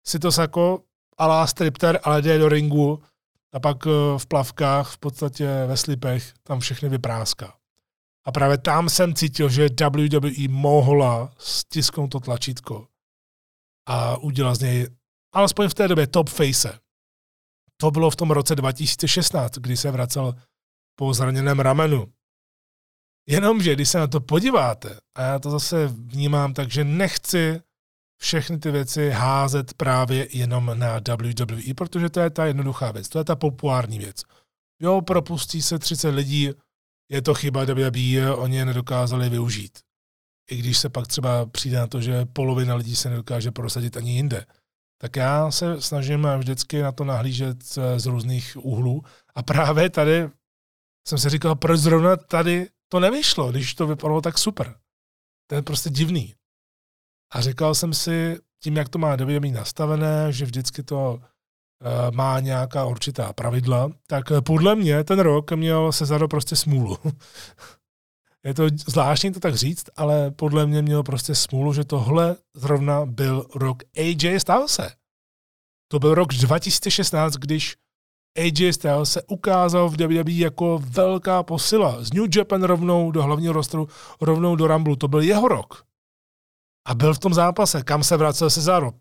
[0.07, 0.83] si to sako,
[1.19, 3.03] alá stripter, ale jde do ringu
[3.53, 7.55] a pak eh, v plavkách, v podstatě ve slipech, tam všechny vypráská.
[8.25, 12.87] A právě tam jsem cítil, že WWE mohla stisknout to tlačítko
[13.89, 14.89] a udělal z něj
[15.33, 16.81] alespoň v té době top face.
[17.77, 20.35] To bylo v tom roce 2016, kdy se vracel
[20.95, 22.13] po zraněném ramenu.
[23.29, 27.61] Jenomže, když se na to podíváte, a já to zase vnímám tak, že nechci
[28.21, 33.19] všechny ty věci házet právě jenom na WWE, protože to je ta jednoduchá věc, to
[33.19, 34.23] je ta populární věc.
[34.81, 36.51] Jo, propustí se 30 lidí,
[37.11, 39.79] je to chyba WWE, oni je nedokázali využít.
[40.51, 44.13] I když se pak třeba přijde na to, že polovina lidí se nedokáže prosadit ani
[44.13, 44.47] jinde.
[45.03, 47.63] Tak já se snažím vždycky na to nahlížet
[47.97, 49.03] z různých úhlů.
[49.35, 50.31] A právě tady
[51.09, 54.75] jsem si říkal, proč zrovna tady to nevyšlo, když to vypadalo tak super.
[55.47, 56.35] To je prostě divný.
[57.33, 62.41] A říkal jsem si, tím, jak to má WWE nastavené, že vždycky to uh, má
[62.41, 66.99] nějaká určitá pravidla, tak podle mě ten rok měl Cesaro prostě smůlu.
[68.45, 73.07] Je to zvláštní to tak říct, ale podle mě měl prostě smůlu, že tohle zrovna
[73.07, 74.97] byl rok AJ Stylese.
[75.93, 77.77] To byl rok 2016, když
[78.39, 82.05] AJ Styles se ukázal v WWE jako velká posila.
[82.05, 83.89] Z New Japan rovnou do hlavního rostru,
[84.21, 84.97] rovnou do Rumble.
[84.97, 85.85] To byl jeho rok.
[86.89, 88.93] A byl v tom zápase, kam se vracel Cesaro.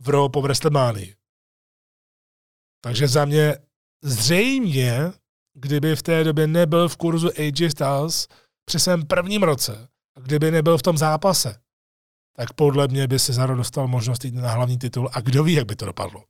[0.00, 1.14] V Raw po WrestleMania.
[2.80, 3.58] Takže za mě
[4.02, 5.12] zřejmě,
[5.54, 8.28] kdyby v té době nebyl v kurzu AJ Styles
[8.64, 9.88] při svém prvním roce,
[10.22, 11.60] kdyby nebyl v tom zápase,
[12.36, 15.66] tak podle mě by Cesaro dostal možnost jít na hlavní titul a kdo ví, jak
[15.66, 16.24] by to dopadlo.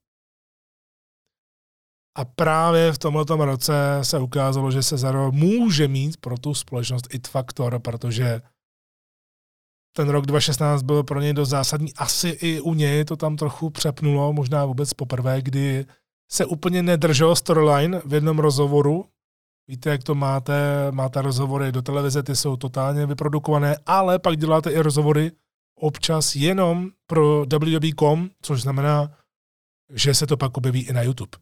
[2.17, 7.29] A právě v tomto roce se ukázalo, že Cesaro může mít pro tu společnost it
[7.29, 8.41] faktor, protože
[9.97, 11.95] ten rok 2016 byl pro něj dost zásadní.
[11.95, 15.87] Asi i u něj to tam trochu přepnulo, možná vůbec poprvé, kdy
[16.33, 19.09] se úplně nedržel storyline v jednom rozhovoru.
[19.69, 24.71] Víte, jak to máte, máte rozhovory do televize, ty jsou totálně vyprodukované, ale pak děláte
[24.71, 25.33] i rozhovory
[25.79, 29.19] občas jenom pro www.com, což znamená,
[29.93, 31.39] že se to pak objeví i na YouTube.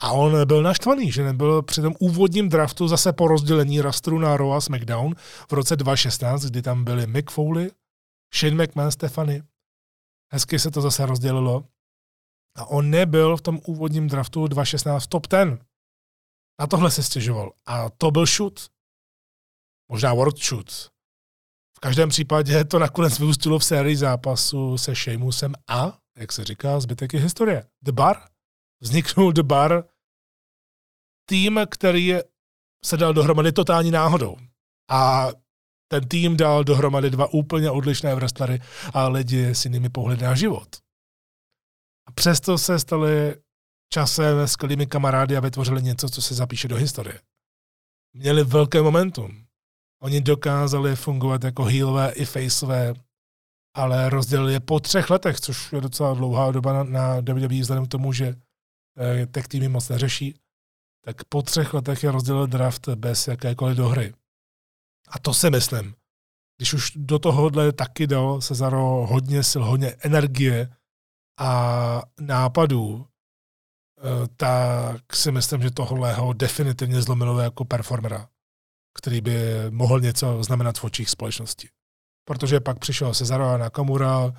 [0.00, 4.36] A on byl naštvaný, že nebyl při tom úvodním draftu zase po rozdělení rastru na
[4.36, 5.14] Raw a SmackDown
[5.48, 7.70] v roce 2016, kdy tam byli Mick Foley,
[8.34, 9.42] Shane McMahon, Stefany.
[10.32, 11.64] Hezky se to zase rozdělilo.
[12.56, 15.73] A on nebyl v tom úvodním draftu 2016 top 10.
[16.60, 17.52] Na tohle se stěžoval.
[17.66, 18.70] A to byl shoot.
[19.90, 20.70] Možná world shoot.
[21.76, 26.80] V každém případě to nakonec vyústilo v sérii zápasu se Sheamusem a, jak se říká,
[26.80, 27.66] zbytek je historie.
[27.82, 28.16] The Bar.
[28.80, 29.84] Vzniknul The Bar,
[31.28, 32.14] tým, který
[32.84, 34.36] se dal dohromady totální náhodou.
[34.90, 35.28] A
[35.88, 38.60] ten tým dal dohromady dva úplně odlišné wrestlery
[38.94, 40.76] a lidi s jinými pohledy na život.
[42.06, 43.36] A přesto se stali
[43.88, 47.20] časem skvělými kamarády a vytvořili něco, co se zapíše do historie.
[48.12, 49.44] Měli velké momentum.
[50.02, 52.94] Oni dokázali fungovat jako healové i faceové,
[53.76, 57.86] ale rozdělili je po třech letech, což je docela dlouhá doba na, na WWE vzhledem
[57.86, 58.34] k tomu, že
[58.98, 60.34] eh, tech týmy moc neřeší.
[61.04, 64.14] Tak po třech letech je rozdělil draft bez jakékoliv dohry.
[65.08, 65.94] A to si myslím.
[66.56, 70.76] Když už do tohohle taky dal Cezaro hodně sil, hodně energie
[71.38, 73.06] a nápadů,
[74.36, 78.28] tak si myslím, že tohle ho definitivně zlomilo jako performera,
[78.98, 79.36] který by
[79.70, 81.68] mohl něco znamenat v očích společnosti.
[82.24, 84.32] Protože pak přišel Cezaro a Nakamura,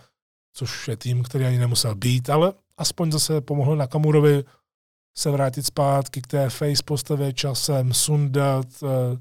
[0.53, 4.43] což je tým, který ani nemusel být, ale aspoň zase pomohl Nakamurovi
[5.17, 9.17] se vrátit zpátky k té face postavě časem, sundat, eh,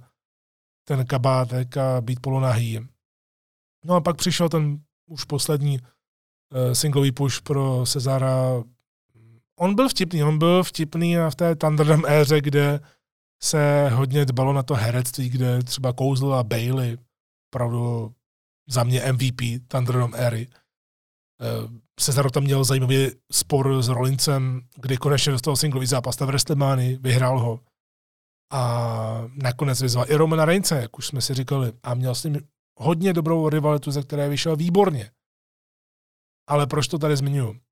[0.84, 2.80] ten kabátek a být polonahý.
[3.84, 5.78] No a pak přišel ten už poslední
[6.72, 8.62] singlový push pro Cezara.
[9.58, 12.80] On byl vtipný, on byl vtipný v té Thunderdome éře, kde
[13.42, 16.98] se hodně dbalo na to herectví, kde třeba kouzla Bailey,
[17.50, 18.14] opravdu
[18.68, 20.48] za mě MVP Thunderdome éry.
[20.48, 26.98] Uh, Cezaro tam měl zajímavý spor s Rollincem, kdy konečně dostal singlový zápas na WrestleMania,
[27.00, 27.60] vyhrál ho
[28.52, 32.40] a nakonec vyzval i Romana Reince, jak už jsme si říkali, a měl s ním
[32.80, 35.10] hodně dobrou rivalitu, ze které vyšel výborně.
[36.48, 37.63] Ale proč to tady zmiňuji?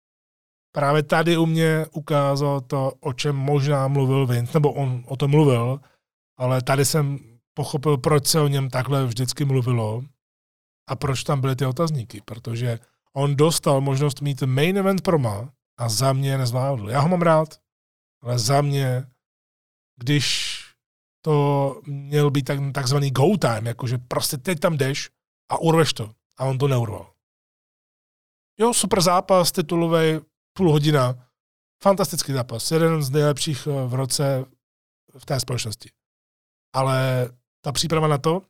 [0.72, 5.30] Právě tady u mě ukázal to, o čem možná mluvil Vince, nebo on o tom
[5.30, 5.80] mluvil,
[6.38, 7.18] ale tady jsem
[7.54, 10.02] pochopil, proč se o něm takhle vždycky mluvilo
[10.88, 12.78] a proč tam byly ty otazníky, protože
[13.16, 16.90] on dostal možnost mít main event proma a za mě nezvládl.
[16.90, 17.60] Já ho mám rád,
[18.22, 19.06] ale za mě,
[19.96, 20.58] když
[21.24, 25.10] to měl být tak, takzvaný go time, jakože prostě teď tam jdeš
[25.50, 26.10] a urveš to.
[26.38, 27.12] A on to neurval.
[28.60, 30.20] Jo, super zápas, titulový,
[30.53, 31.28] půl hodina.
[31.82, 32.70] Fantastický zápas.
[32.70, 34.44] Jeden z nejlepších eh, v roce
[35.18, 35.90] v té společnosti.
[36.74, 37.28] Ale
[37.64, 38.42] ta příprava na to,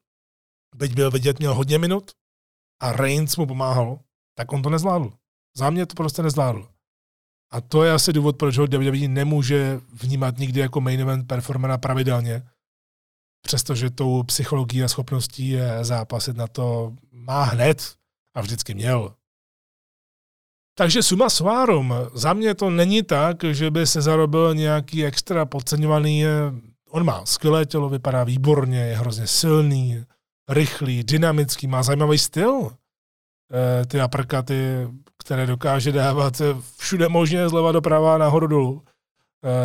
[0.77, 2.11] byť byl vidět, měl hodně minut
[2.81, 4.01] a Reigns mu pomáhal,
[4.35, 5.13] tak on to nezvládl.
[5.57, 6.69] Za mě to prostě nezvládl.
[7.51, 11.79] A to je asi důvod, proč ho WWE nemůže vnímat nikdy jako main event performera
[11.79, 12.43] pravidelně,
[13.43, 17.97] přestože tou psychologií a schopností je zápasit na to má hned
[18.35, 19.15] a vždycky měl.
[20.75, 26.25] Takže suma sumárum, za mě to není tak, že by se zarobil nějaký extra podceňovaný,
[26.91, 30.05] on má skvělé tělo, vypadá výborně, je hrozně silný,
[30.49, 32.71] rychlý, dynamický, má zajímavý styl.
[33.53, 36.43] E, ty aprkaty, které dokáže dávat
[36.79, 38.83] všude možně zleva doprava, nahoru dolů,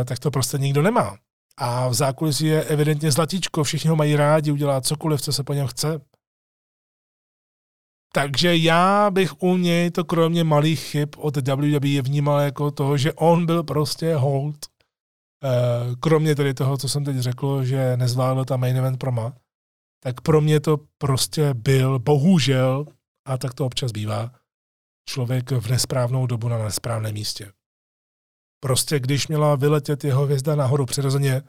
[0.02, 1.18] e, tak to prostě nikdo nemá.
[1.58, 5.54] A v zákulisí je evidentně zlatíčko, všichni ho mají rádi, udělá cokoliv, co se po
[5.54, 6.02] něm chce.
[8.14, 13.14] Takže já bych u něj to kromě malých chyb od WWE vnímal jako toho, že
[13.14, 14.58] on byl prostě hold.
[15.44, 19.34] Eh, kromě tedy toho, co jsem teď řekl, že nezvládl ta main event proma,
[20.04, 22.86] tak pro mě to prostě byl, bohužel,
[23.28, 24.32] a tak to občas bývá,
[25.10, 27.52] člověk v nesprávnou dobu na nesprávném místě.
[28.64, 31.42] Prostě když měla vyletět jeho hvězda nahoru přirozeně,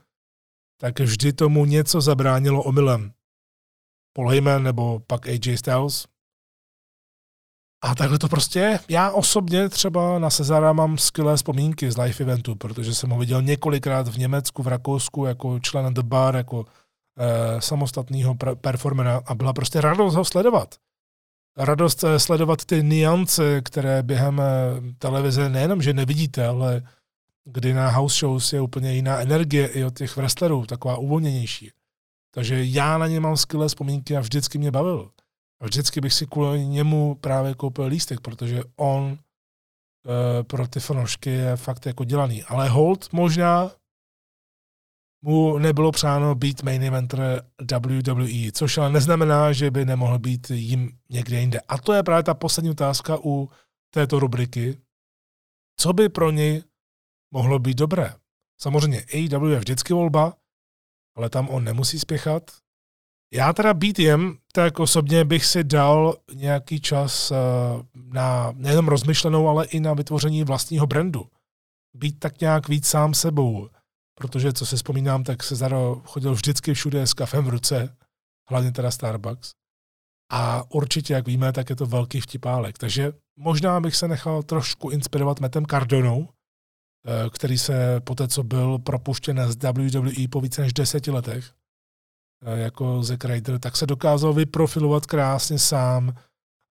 [0.80, 3.12] tak vždy tomu něco zabránilo omylem.
[4.12, 6.06] Paul Heyman nebo pak AJ Styles,
[7.82, 8.80] a takhle to prostě je.
[8.88, 13.42] Já osobně třeba na Cezara mám skvělé vzpomínky z live eventu, protože jsem ho viděl
[13.42, 16.64] několikrát v Německu, v Rakousku, jako člen The Bar, jako
[17.18, 20.74] eh, samostatného performera a byla prostě radost ho sledovat.
[21.56, 24.44] Radost eh, sledovat ty niance, které během eh,
[24.98, 26.82] televize nejenom, že nevidíte, ale
[27.44, 31.70] kdy na house shows je úplně jiná energie i od těch wrestlerů, taková uvolněnější.
[32.30, 35.10] Takže já na ně mám skvělé vzpomínky a vždycky mě bavil.
[35.60, 39.18] A vždycky bych si kvůli němu právě koupil lístek, protože on e,
[40.42, 42.44] pro ty fanoušky je fakt jako dělaný.
[42.44, 43.70] Ale Holt možná
[45.22, 47.42] mu nebylo přáno být main eventer
[47.78, 51.60] WWE, což ale neznamená, že by nemohl být jim někde jinde.
[51.60, 53.50] A to je právě ta poslední otázka u
[53.94, 54.80] této rubriky.
[55.80, 56.62] Co by pro něj
[57.34, 58.14] mohlo být dobré?
[58.60, 60.36] Samozřejmě AEW je vždycky volba,
[61.16, 62.50] ale tam on nemusí spěchat,
[63.32, 67.36] já teda být jem, tak osobně bych si dal nějaký čas eh,
[67.94, 71.26] na nejenom rozmyšlenou, ale i na vytvoření vlastního brandu.
[71.94, 73.68] Být tak nějak víc sám sebou,
[74.14, 77.96] protože co se vzpomínám, tak se Zaro chodil vždycky všude s kafem v ruce,
[78.50, 79.52] hlavně teda Starbucks.
[80.32, 82.78] A určitě, jak víme, tak je to velký vtipálek.
[82.78, 86.28] Takže možná bych se nechal trošku inspirovat Metem Cardonou,
[87.06, 91.57] eh, který se po té, co byl propuštěn z WWE po více než deseti letech,
[92.42, 96.14] jako Zack Ryder, tak se dokázal vyprofilovat krásně sám,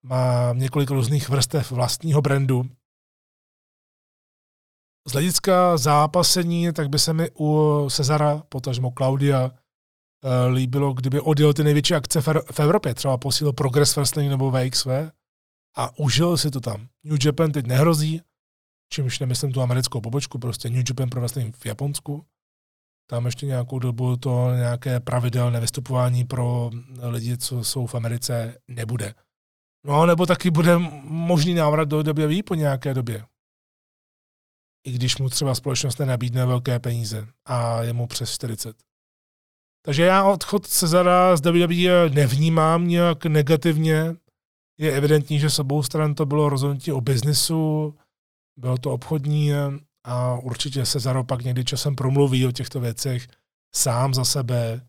[0.03, 2.65] má několik různých vrstev vlastního brandu.
[5.07, 11.53] Z hlediska zápasení, tak by se mi u Cezara, potažmo Claudia, eh, líbilo, kdyby odjel
[11.53, 14.87] ty největší akce v Evropě, třeba posílil Progress Wrestling nebo VXV
[15.75, 16.87] a užil si to tam.
[17.03, 18.21] New Japan teď nehrozí,
[18.93, 22.25] čímž nemyslím tu americkou pobočku, prostě New Japan pro wrestling v Japonsku
[23.09, 29.13] tam ještě nějakou dobu to nějaké pravidelné vystupování pro lidi, co jsou v Americe, nebude.
[29.85, 33.25] No, nebo taky bude možný návrat do WWE po nějaké době.
[34.85, 38.77] I když mu třeba společnost nenabídne velké peníze a je mu přes 40.
[39.85, 44.15] Takže já odchod Cezara z WWE nevnímám nějak negativně.
[44.77, 47.95] Je evidentní, že s obou stran to bylo rozhodnutí o biznisu,
[48.57, 49.51] bylo to obchodní
[50.07, 53.27] a určitě se za pak někdy časem promluví o těchto věcech
[53.75, 54.87] sám za sebe.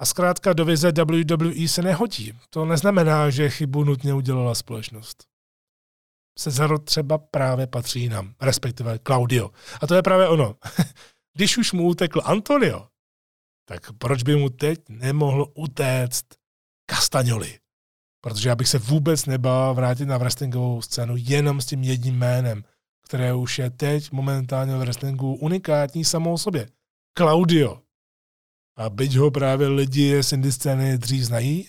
[0.00, 2.32] A zkrátka do vize WWE se nehodí.
[2.50, 5.24] To neznamená, že chybu nutně udělala společnost.
[6.38, 9.50] Cezaro třeba právě patří nám, respektive Claudio.
[9.80, 10.54] A to je právě ono.
[11.36, 12.88] Když už mu utekl Antonio,
[13.68, 16.26] tak proč by mu teď nemohl utéct
[16.90, 17.58] Castagnoli?
[18.20, 22.64] Protože já bych se vůbec nebál vrátit na wrestlingovou scénu jenom s tím jedním jménem
[23.04, 26.68] které už je teď momentálně v wrestlingu unikátní samou sobě.
[27.18, 27.80] Claudio.
[28.76, 31.68] A byť ho právě lidi z indie scény dřív znají,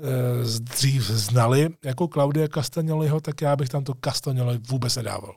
[0.00, 5.36] eh, dřív znali jako Claudia Castagnoliho, tak já bych tam to Castagnoli vůbec nedával.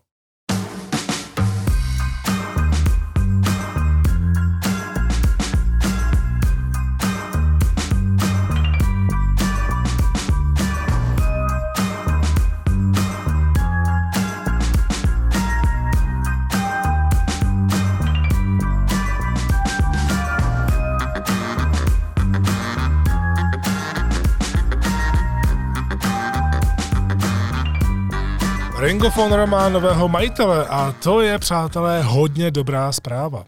[29.00, 33.45] Ring of Honor má nového majitele a to je, přátelé, hodně dobrá zpráva.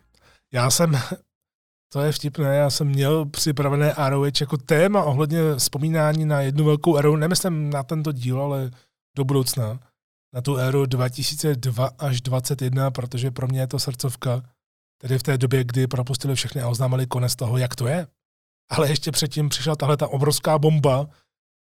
[0.53, 0.99] Já jsem,
[1.93, 6.97] to je vtipné, já jsem měl připravené ROH jako téma ohledně vzpomínání na jednu velkou
[6.97, 8.71] eru, nemyslím na tento díl, ale
[9.17, 9.79] do budoucna.
[10.33, 14.41] na tu éru 2002 až 2021, protože pro mě je to srdcovka,
[15.01, 18.07] tedy v té době, kdy propustili všechny a oznámili konec toho, jak to je.
[18.69, 21.07] Ale ještě předtím přišla tahle ta obrovská bomba,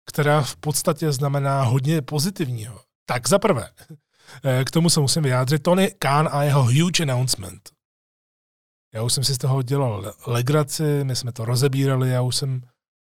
[0.07, 2.81] která v podstatě znamená hodně pozitivního.
[3.07, 3.69] Tak za prvé,
[4.45, 7.71] eh, k tomu se musím vyjádřit, Tony Khan a jeho huge announcement.
[8.95, 12.61] Já už jsem si z toho dělal legraci, my jsme to rozebírali, já už jsem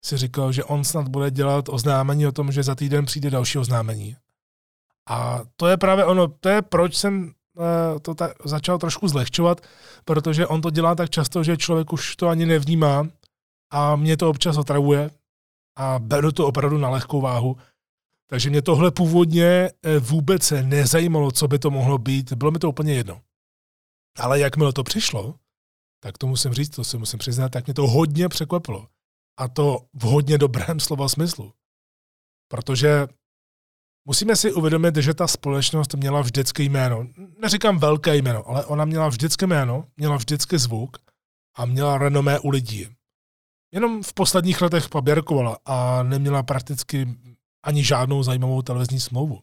[0.04, 3.58] si říkal, že on snad bude dělat oznámení o tom, že za týden přijde další
[3.58, 4.16] oznámení.
[5.08, 9.60] A to je právě ono, to je proč jsem eh, to ta, začal trošku zlehčovat,
[10.04, 13.08] protože on to dělá tak často, že člověk už to ani nevnímá
[13.70, 15.10] a mě to občas otravuje
[15.76, 17.56] a beru to opravdu na lehkou váhu.
[18.30, 22.68] Takže mě tohle původně eh, vůbec nezajímalo, co by to mohlo být, bylo mi to
[22.68, 23.22] úplně jedno.
[24.18, 25.34] Ale jakmile to přišlo,
[26.02, 28.88] tak to musím říct, to si musím přiznat, tak mě to hodně překvapilo.
[29.38, 31.52] A to v hodně dobrém slova smyslu.
[32.50, 33.06] Protože
[34.08, 37.06] musíme si uvědomit, že ta společnost měla vždycky jméno.
[37.38, 40.96] Neříkám velké jméno, ale ona měla vždycky jméno, měla vždycky zvuk
[41.56, 42.88] a měla renomé u lidí.
[43.74, 47.06] Jenom v posledních letech paběrkovala a neměla prakticky
[47.62, 49.40] ani žádnou zajímavou televizní smlouvu.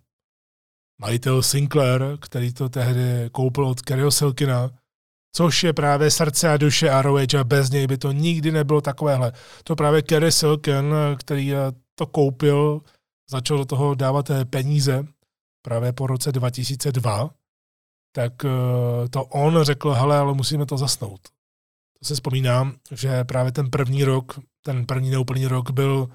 [1.02, 4.72] Majitel Sinclair, který to tehdy koupil od Kerryho Silkina,
[5.36, 9.32] což je právě srdce a duše ROH a bez něj by to nikdy nebylo takovéhle.
[9.64, 11.54] To právě Kerry Silken, který
[11.96, 12.82] to koupil,
[13.30, 15.06] začal do toho dávat eh, peníze
[15.62, 17.30] právě po roce 2002,
[18.12, 21.22] tak eh, to on řekl, hele, ale musíme to zasnout.
[22.00, 26.10] To si vzpomínám, že právě ten první rok, ten první neúplný rok byl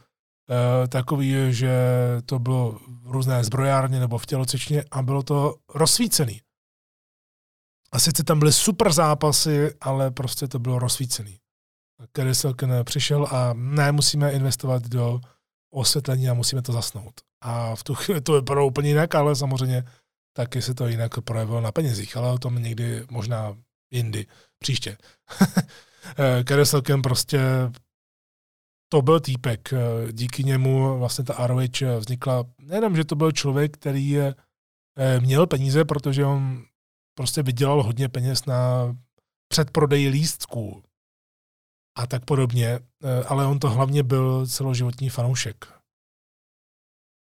[0.89, 1.73] takový, že
[2.27, 6.41] to bylo v různé zbrojárně nebo v tělocvičně a bylo to rozsvícený.
[7.93, 11.39] A sice tam byly super zápasy, ale prostě to bylo rozsvícený.
[12.13, 15.21] Kerry Silken přišel a ne, musíme investovat do
[15.71, 17.21] osvětlení a musíme to zasnout.
[17.41, 19.85] A v tu chvíli to vypadalo úplně jinak, ale samozřejmě
[20.37, 23.57] taky se to jinak projevilo na penězích, ale o tom někdy možná
[23.91, 24.27] jindy,
[24.59, 24.97] příště.
[26.45, 27.41] Kerry Silken prostě
[28.93, 29.75] to byl týpek.
[30.13, 34.19] Díky němu vlastně ta ROH vznikla, nejenom, že to byl člověk, který
[35.21, 36.63] měl peníze, protože on
[37.15, 38.93] prostě vydělal hodně peněz na
[39.49, 40.83] předprodej lístků
[41.99, 45.67] a tak podobně, eh, ale on to hlavně byl celoživotní fanoušek.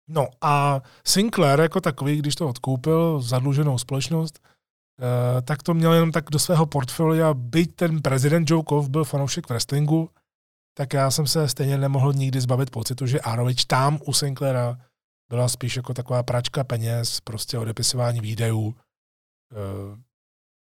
[0.08, 6.12] No a Sinclair jako takový, když to odkoupil, zadluženou společnost, eh, tak to měl jenom
[6.12, 10.10] tak do svého portfolia, byť ten prezident Joe Kov byl fanoušek wrestlingu,
[10.74, 14.78] tak já jsem se stejně nemohl nikdy zbavit pocitu, že ROH tam u Sinclaira
[15.30, 18.74] byla spíš jako taková pračka peněz, prostě odepisování výdajů, uh,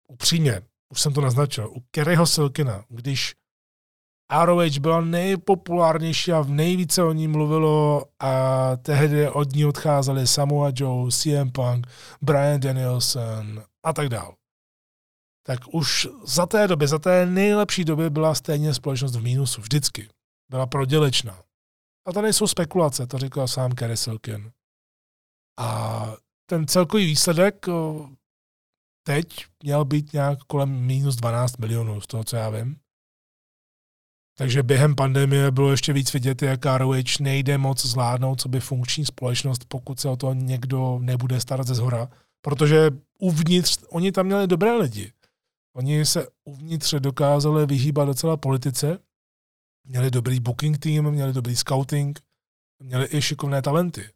[0.09, 3.35] upřímně, už jsem to naznačil, u Kerryho Silkina, když
[4.45, 10.73] ROH byla nejpopulárnější a v nejvíce o ní mluvilo a tehdy od ní odcházeli Samoa
[10.75, 11.87] Joe, CM Punk,
[12.23, 14.35] Brian Danielson a tak dál.
[15.47, 20.09] Tak už za té doby, za té nejlepší doby byla stejně společnost v mínusu, vždycky.
[20.51, 21.43] Byla prodělečná.
[22.07, 24.53] A to nejsou spekulace, to říkal sám Kerry Silkin.
[25.59, 26.07] A
[26.47, 27.67] ten celkový výsledek
[29.07, 32.77] teď měl být nějak kolem minus 12 milionů, z toho, co já vím.
[34.39, 39.07] Takže během pandemie bylo ještě víc vidět, jak ROH nejde moc zvládnout, co by funkční
[39.07, 42.09] společnost, pokud se o to někdo nebude starat ze zhora.
[42.41, 45.13] Protože uvnitř, oni tam měli dobré lidi.
[45.77, 48.99] Oni se uvnitř dokázali vyhýbat docela politice,
[49.85, 52.21] měli dobrý booking team, měli dobrý scouting,
[52.79, 54.11] měli i šikovné talenty.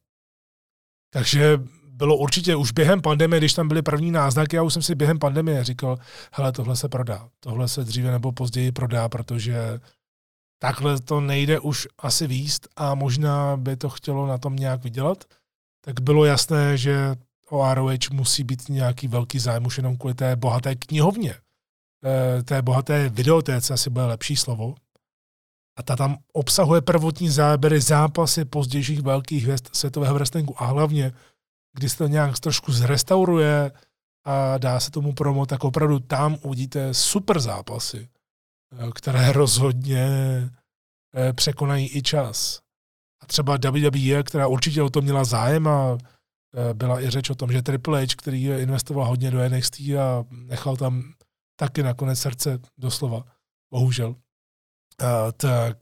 [1.12, 4.94] Takže bylo určitě už během pandemie, když tam byly první náznaky, já už jsem si
[4.94, 5.98] během pandemie říkal,
[6.32, 9.80] hele, tohle se prodá, tohle se dříve nebo později prodá, protože
[10.58, 15.24] takhle to nejde už asi výst a možná by to chtělo na tom nějak vydělat,
[15.84, 17.14] tak bylo jasné, že
[17.50, 21.34] o ROH musí být nějaký velký zájem už jenom kvůli té bohaté knihovně.
[22.04, 24.74] E, té bohaté videotéce asi bude lepší slovo.
[25.76, 31.12] A ta tam obsahuje prvotní záběry, zápasy pozdějších velkých hvězd světového wrestlingu a hlavně
[31.78, 33.72] kdy se to nějak trošku zrestauruje
[34.24, 38.08] a dá se tomu promo, tak opravdu tam uvidíte super zápasy,
[38.72, 40.06] eh, které rozhodně
[41.14, 42.60] eh, překonají i čas.
[43.22, 47.34] A třeba WWE, která určitě o tom měla zájem a eh, byla i řeč o
[47.34, 51.12] tom, že Triple H, který investoval hodně do NXT a nechal tam
[51.60, 53.24] taky nakonec srdce doslova,
[53.72, 54.14] bohužel,
[55.36, 55.76] tak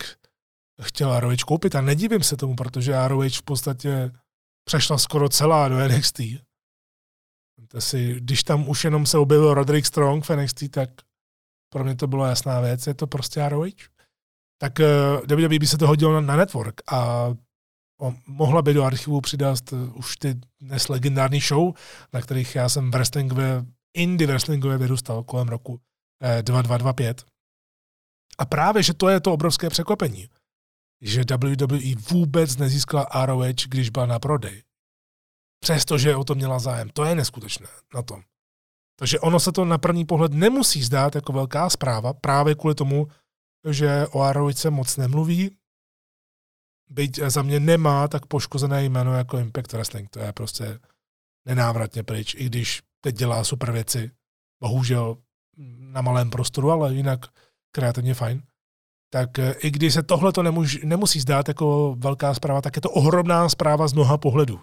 [0.82, 4.10] chtěla ROH koupit a nedivím se tomu, protože ROH v podstatě
[4.64, 6.20] přešla skoro celá do NXT.
[7.78, 10.90] Si, když tam už jenom se objevil Roderick Strong v NXT, tak
[11.72, 13.68] pro mě to bylo jasná věc, je to prostě ROH.
[14.58, 17.28] Tak uh, WWE by se to hodilo na, na network a
[18.26, 19.58] mohla by do archivu přidat
[19.94, 21.74] už ty dnes legendární show,
[22.12, 23.64] na kterých já jsem wrestlingově,
[23.96, 25.80] indie wrestlingově vyrůstal kolem roku
[26.20, 27.24] 2225.
[28.38, 30.28] A právě, že to je to obrovské překvapení,
[31.00, 34.62] že WWE vůbec nezískala ROH, když byla na prodej.
[35.60, 36.88] Přestože o to měla zájem.
[36.88, 38.22] To je neskutečné na tom.
[38.98, 43.06] Takže ono se to na první pohled nemusí zdát jako velká zpráva, právě kvůli tomu,
[43.70, 45.56] že o ROH se moc nemluví,
[46.90, 50.10] byť za mě nemá tak poškozené jméno jako Impact Wrestling.
[50.10, 50.78] To je prostě
[51.44, 54.10] nenávratně pryč, i když teď dělá super věci.
[54.60, 55.16] Bohužel
[55.78, 57.20] na malém prostoru, ale jinak
[57.72, 58.42] kreativně fajn.
[59.10, 60.42] Tak eh, i když se tohle to
[60.84, 64.60] nemusí zdát jako velká zpráva, tak je to ohromná zpráva z mnoha pohledů.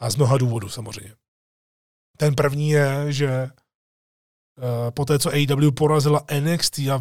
[0.00, 1.14] A z mnoha důvodů samozřejmě.
[2.16, 6.96] Ten první je, že uh, po té, co AEW porazila NXT a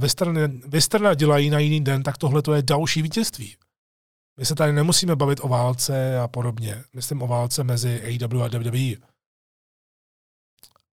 [0.67, 3.57] Westerna dělají na jiný den, tak tohle to je další vítězství.
[4.39, 6.83] My se tady nemusíme bavit o válce a podobně.
[6.93, 9.10] Myslím o válce mezi AEW a WWE.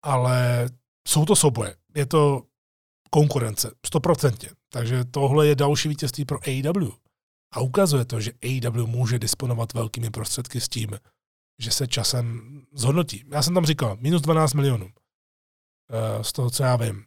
[0.03, 0.69] Ale
[1.09, 1.77] jsou to souboje.
[1.95, 2.43] Je to
[3.11, 4.51] konkurence, stoprocentně.
[4.73, 6.93] Takže tohle je další vítězství pro AEW.
[7.55, 10.91] A ukazuje to, že AEW může disponovat velkými prostředky s tím,
[11.59, 12.41] že se časem
[12.73, 13.25] zhodnotí.
[13.33, 17.05] Já jsem tam říkal, minus 12 milionů eh, z toho, co já vím.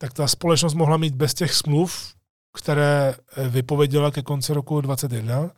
[0.00, 2.14] Tak ta společnost mohla mít bez těch smluv,
[2.58, 5.54] které eh, vypověděla ke konci roku 2021,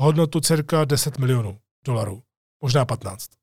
[0.00, 2.22] hodnotu cirka 10 milionů dolarů,
[2.62, 3.39] možná 15.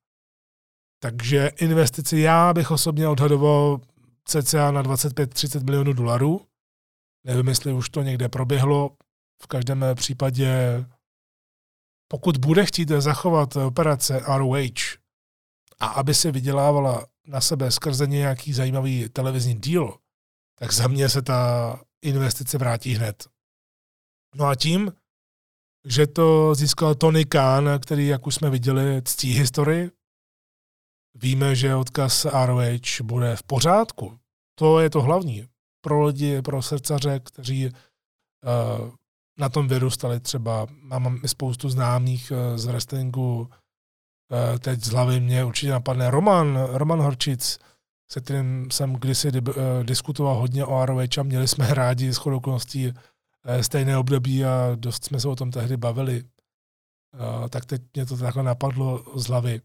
[1.00, 3.82] Takže investici já bych osobně odhadoval
[4.26, 6.41] cca na 25-30 milionů dolarů.
[7.24, 8.98] Nevím, jestli už to někde proběhlo.
[9.43, 10.86] V každém případě,
[12.08, 14.58] pokud bude chtít zachovat operace ROH
[15.80, 19.98] a aby si vydělávala na sebe skrze nějaký zajímavý televizní díl,
[20.60, 23.28] tak za mě se ta investice vrátí hned.
[24.36, 24.93] No a tím,
[25.86, 29.91] že to získal Tony Khan, který, jak už jsme viděli, ctí historii,
[31.22, 34.20] Víme, že odkaz ROH bude v pořádku.
[34.59, 35.47] To je to hlavní.
[35.82, 37.72] Pro lidi, pro srdcaře, kteří uh,
[39.39, 40.68] na tom vyrůstali třeba.
[40.70, 43.39] Mám spoustu známých uh, z wrestlingu.
[43.39, 43.49] Uh,
[44.59, 47.59] teď z hlavy mě určitě napadne Roman, Roman Horčic,
[48.11, 52.93] se kterým jsem kdysi uh, diskutoval hodně o ROH a měli jsme rádi s okolností
[53.61, 56.24] stejné období a dost jsme se o tom tehdy bavili.
[57.49, 59.61] Tak teď mě to takhle napadlo z hlavy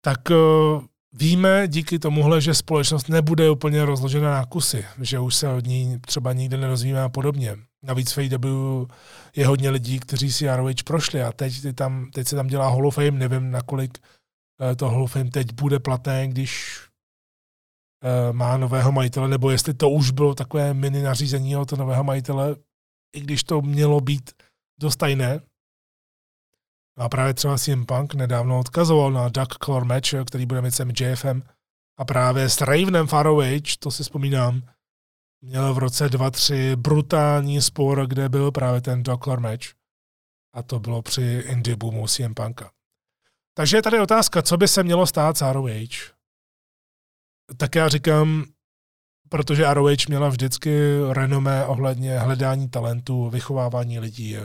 [0.00, 5.48] tak uh, víme díky tomuhle, že společnost nebude úplně rozložena na kusy, že už se
[5.48, 7.56] od ní třeba nikde nerozvíme a podobně.
[7.82, 8.86] Navíc v AEW
[9.36, 12.86] je hodně lidí, kteří si ROH prošli a teď, tam, teď se tam dělá Hall
[12.86, 16.80] of Fame, nevím, nakolik uh, to Hall of Fame teď bude platné, když
[18.04, 22.56] uh, má nového majitele, nebo jestli to už bylo takové mini nařízení od nového majitele,
[23.16, 24.30] i když to mělo být
[24.80, 25.40] dost tajné,
[26.98, 30.90] a právě třeba CM Punk nedávno odkazoval na Duck Color Match, který bude mít sem
[31.00, 31.42] JFM.
[31.98, 34.62] A právě s Ravenem Far Age, to si vzpomínám,
[35.40, 39.66] měl v roce 2-3 brutální spor, kde byl právě ten Duck Color Match.
[40.54, 42.70] A to bylo při indie boomu CM Punka.
[43.54, 45.68] Takže je tady otázka, co by se mělo stát s ROH?
[47.56, 48.44] Tak já říkám,
[49.28, 50.70] protože ROH měla vždycky
[51.12, 54.36] renomé ohledně hledání talentů, vychovávání lidí,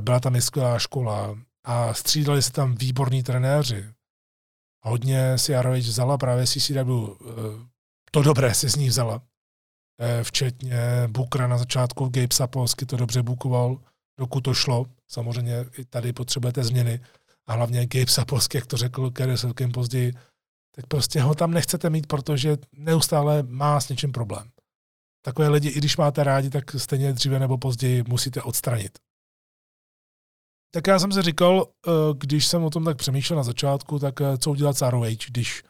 [0.00, 3.84] byla tam skvělá škola a střídali se tam výborní trenéři.
[4.80, 7.34] Hodně si ROH vzala právě CCW, eh,
[8.10, 9.22] to dobré si z ní vzala.
[10.00, 13.78] Eh, včetně Bukra na začátku, Gabe Sapolsky to dobře bukoval,
[14.18, 14.86] dokud to šlo.
[15.08, 17.00] Samozřejmě i tady potřebujete změny.
[17.46, 20.12] A hlavně Gabe Sapolsky, jak to řekl Kerry celkem později,
[20.74, 24.50] tak prostě ho tam nechcete mít, protože neustále má s něčím problém.
[25.24, 28.98] Takové lidi, i když máte rádi, tak stejně dříve nebo později musíte odstranit.
[30.70, 34.20] Tak já jsem si říkal, eh, když jsem o tom tak přemýšlel na začátku, tak
[34.20, 35.64] eh, co udělat s ROH, když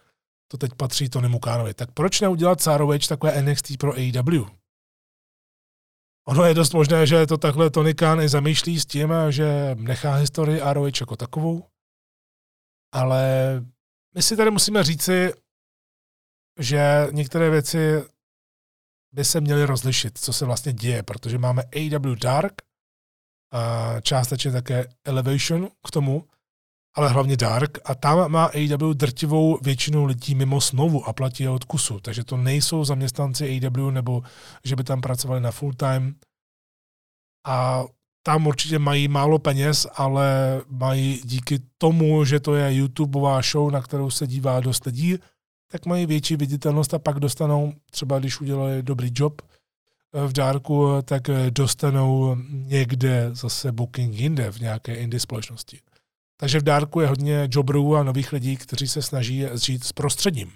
[0.50, 1.74] to teď patří Tony Mukánovi.
[1.74, 4.46] Tak proč neudělat s ROH takové NXT pro AEW?
[6.28, 10.14] Ono je dost možné, že to takhle Tony Khan i zamýšlí s tím, že nechá
[10.14, 11.66] historii ROH jako takovou,
[12.92, 13.22] ale
[14.14, 15.32] my si tady musíme říci,
[16.60, 17.78] že některé věci
[19.12, 22.67] by se měly rozlišit, co se vlastně děje, protože máme AW Dark, a
[24.02, 26.24] částečně také Elevation k tomu,
[26.96, 27.78] ale hlavně Dark.
[27.84, 32.00] A tam má AW drtivou většinu lidí mimo smlouvu a platí je od kusu.
[32.00, 34.22] Takže to nejsou zaměstnanci AW nebo
[34.64, 36.14] že by tam pracovali na full time.
[37.46, 37.84] A
[38.22, 43.82] tam určitě mají málo peněz, ale mají díky tomu, že to je YouTubeová show, na
[43.82, 45.16] kterou se dívá dost lidí,
[45.70, 49.42] tak mají větší viditelnost a pak dostanou, třeba když udělali dobrý job,
[50.12, 55.80] v dárku, tak dostanou někde zase booking jinde v nějaké indie společnosti.
[56.40, 60.52] Takže v dárku je hodně jobrů a nových lidí, kteří se snaží žít s prostředím.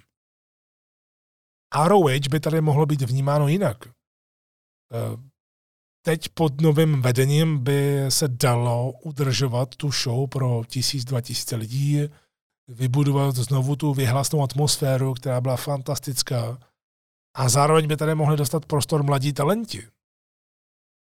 [1.86, 3.76] ROH by tady mohlo být vnímáno jinak.
[3.86, 5.16] Eh,
[6.04, 12.00] teď pod novým vedením by se dalo udržovat tu show pro tisíc, dva tisíce lidí,
[12.68, 16.58] vybudovat znovu tu vyhlasnou atmosféru, která byla fantastická.
[17.34, 19.88] A zároveň by tady mohli dostat prostor mladí talenti,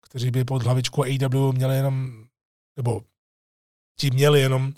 [0.09, 2.25] kteří by pod hlavičkou AW měli jenom,
[2.77, 3.01] nebo
[3.99, 4.71] ti měli jenom uh,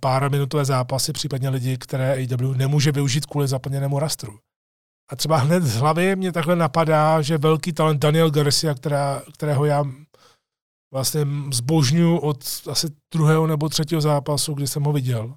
[0.00, 4.38] pár minutové zápasy, případně lidi, které AW nemůže využít kvůli zaplněnému rastru.
[5.10, 9.64] A třeba hned z hlavy mě takhle napadá, že velký talent Daniel Garcia, která, kterého
[9.64, 9.84] já
[10.92, 15.36] vlastně zbožňuji od asi druhého nebo třetího zápasu, kdy jsem ho viděl,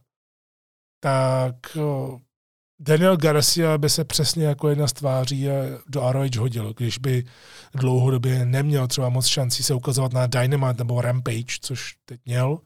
[1.04, 1.78] tak
[2.86, 5.48] Daniel Garcia by se přesně jako jedna z tváří
[5.88, 7.24] do ROH hodil, když by
[7.76, 12.60] dlouhodobě neměl třeba moc šancí se ukazovat na Dynamite nebo Rampage, což teď měl,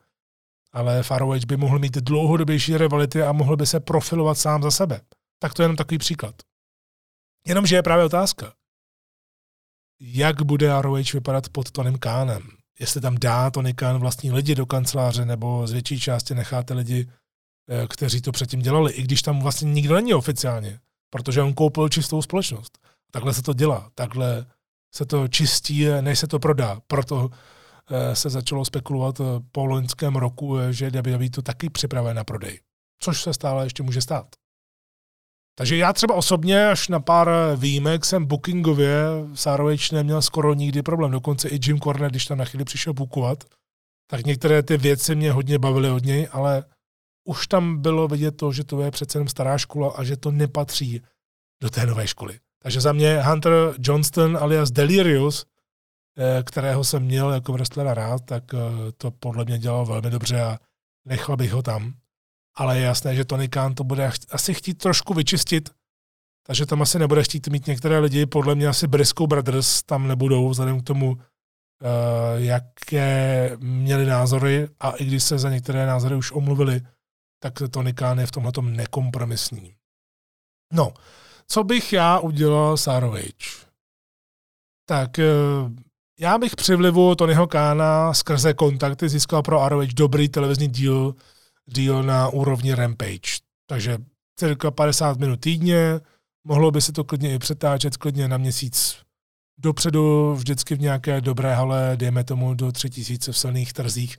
[0.72, 5.02] ale ROH by mohl mít dlouhodobější rivality a mohl by se profilovat sám za sebe.
[5.40, 6.36] Tak to je jenom takový příklad.
[7.48, 8.54] Jenomže je právě otázka,
[10.00, 12.42] jak bude ROH vypadat pod Tonym Kánem.
[12.80, 17.08] Jestli tam dá Tony Khan vlastní lidi do kanceláře, nebo z větší části necháte lidi,
[17.90, 22.22] kteří to předtím dělali, i když tam vlastně nikdo není oficiálně, protože on koupil čistou
[22.22, 22.78] společnost.
[23.12, 24.46] Takhle se to dělá, takhle
[24.96, 26.82] se to čistí, než se to prodá.
[26.88, 27.30] Proto
[27.92, 32.60] eh, se začalo spekulovat eh, po loňském roku, že WWE to taky připravuje na prodej.
[33.04, 34.28] Což se stále ještě může stát.
[35.58, 39.02] Takže já třeba osobně až na pár výjimek jsem bookingově
[39.34, 41.12] Sárovič neměl skoro nikdy problém.
[41.12, 43.44] Dokonce i Jim Cornette, když tam na chvíli přišel bookovat,
[44.10, 46.64] tak některé ty věci mě hodně bavily od něj, ale
[47.28, 50.32] už tam bylo vidět to, že to je přece jenom stará škola a že to
[50.32, 51.02] nepatří
[51.62, 52.40] do té nové školy.
[52.64, 55.46] Takže za mě Hunter Johnston alias Delirious,
[56.18, 58.58] eh, kterého jsem měl jako wrestlera rád, tak eh,
[58.98, 60.58] to podle mě dělal velmi dobře a
[61.06, 61.94] nechal bych ho tam
[62.58, 65.70] ale je jasné, že Tony Khan to bude asi chtít trošku vyčistit,
[66.48, 70.50] takže tam asi nebude chtít mít některé lidi, podle mě asi Briscoe Brothers tam nebudou,
[70.50, 71.20] vzhledem k tomu, uh,
[72.36, 76.82] jaké měli názory a i když se za některé názory už omluvili,
[77.40, 79.76] tak Tony Khan je v tomhle nekompromisní.
[80.74, 80.94] No,
[81.48, 83.20] co bych já udělal s ROH?
[84.86, 85.72] Tak uh,
[86.20, 91.16] já bych při vlivu Tonyho Kána skrze kontakty získal pro ROH dobrý televizní díl
[91.68, 93.40] díl na úrovni Rampage.
[93.66, 93.98] Takže
[94.40, 96.00] cirka 50 minut týdně,
[96.44, 98.98] mohlo by se to klidně i přetáčet, klidně na měsíc
[99.58, 104.18] dopředu, vždycky v nějaké dobré hale, dejme tomu do 3000 v silných trzích,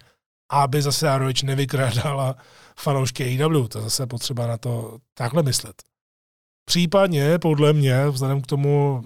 [0.51, 2.37] aby zase ROH nevykrádala
[2.79, 3.69] fanoušky AEW.
[3.69, 5.83] To zase potřeba na to takhle myslet.
[6.65, 9.05] Případně, podle mě, vzhledem k tomu,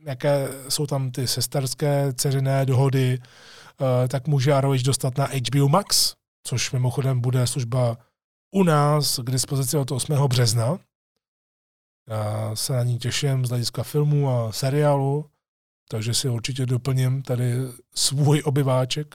[0.00, 6.14] jaké jsou tam ty sesterské ceřiné dohody, eh, tak může ROH dostat na HBO Max,
[6.46, 7.96] což mimochodem bude služba
[8.50, 10.28] u nás k dispozici od 8.
[10.28, 10.78] března.
[12.08, 15.30] Já se na ní těším z hlediska filmu a seriálu,
[15.88, 17.54] takže si určitě doplním tady
[17.94, 19.14] svůj obyváček.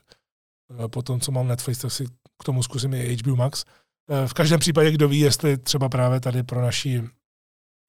[0.69, 2.05] Eh, po tom, co mám Netflix, tak si
[2.39, 3.65] k tomu zkusím i HBO Max.
[4.09, 7.03] Eh, v každém případě, kdo ví, jestli třeba právě tady pro naši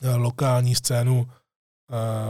[0.03, 1.27] eh, lokální scénu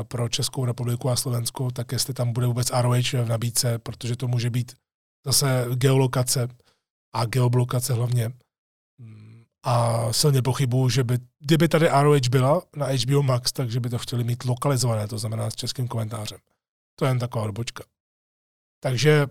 [0.09, 4.29] pro Českou republiku a Slovensko, tak jestli tam bude vůbec ROH v nabídce, protože to
[4.29, 4.73] může být
[5.27, 6.49] zase geolokace,
[7.13, 8.33] a geoblokace hlavně.
[9.63, 13.99] A silně pochybuju, že by, kdyby tady ROH byla na HBO Max, takže by to
[13.99, 16.39] chtěli mít lokalizované, to znamená s českým komentářem.
[16.99, 17.85] To je jen taková odbočka.
[18.83, 19.27] Takže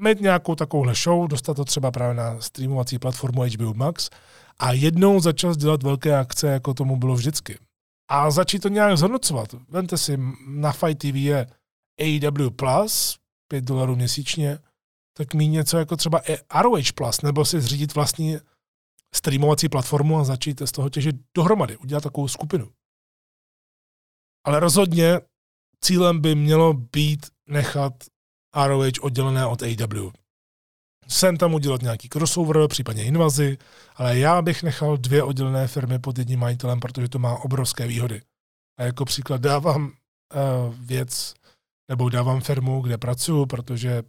[0.00, 4.10] mít nějakou takovouhle show, dostat to třeba právě na streamovací platformu HBO Max
[4.58, 7.58] a jednou začal dělat velké akce, jako tomu bylo vždycky.
[8.10, 9.48] A začít to nějak zhodnocovat.
[9.68, 11.46] Vemte si, na Fight TV je
[12.00, 14.58] AEW Plus, 5 dolarů měsíčně,
[15.16, 16.22] tak mít něco jako třeba
[16.60, 18.38] ROH Plus, nebo si zřídit vlastní
[19.14, 22.68] streamovací platformu a začít z toho těžit dohromady, udělat takovou skupinu.
[24.46, 25.20] Ale rozhodně
[25.80, 27.92] cílem by mělo být nechat
[28.66, 30.10] ROH oddělené od AW.
[31.08, 33.58] Sem tam udělat nějaký crossover, případně invazi,
[33.96, 38.22] ale já bych nechal dvě oddělené firmy pod jedním majitelem, protože to má obrovské výhody.
[38.78, 41.34] A jako příklad dávám uh, věc,
[41.90, 44.02] nebo dávám firmu, kde pracuji, protože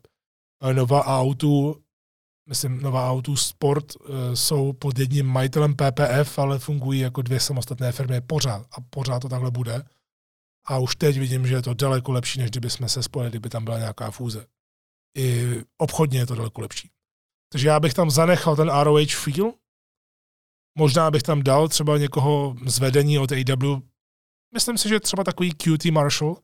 [0.73, 1.75] Nova Auto,
[2.49, 7.91] myslím, Nova Auto Sport eh, jsou pod jedním majitelem PPF, ale fungují jako dvě samostatné
[7.91, 9.83] firmy pořád a pořád to takhle bude.
[10.71, 13.49] A už teď vidím, že je to daleko lepší, než kdyby jsme se spojili, kdyby
[13.49, 14.45] tam byla nějaká fúze.
[15.17, 16.89] I obchodně je to daleko lepší.
[17.51, 19.53] Takže já bych tam zanechal ten ROH feel.
[20.77, 23.81] Možná bych tam dal třeba někoho z vedení od AW.
[24.53, 26.37] Myslím si, že třeba takový QT Marshall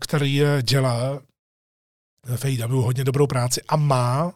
[0.00, 1.20] který dělá
[2.36, 4.32] v AEW hodně dobrou práci a má,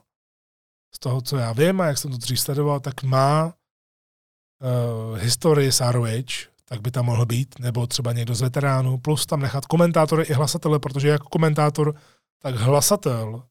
[0.95, 5.73] z toho, co já vím a jak jsem to dřív sledoval, tak má uh, historii
[5.73, 9.67] s ROH, tak by tam mohl být, nebo třeba někdo z veteránů, plus tam nechat
[9.67, 11.95] komentátory i hlasatele, protože jako komentátor,
[12.43, 13.43] tak hlasatel,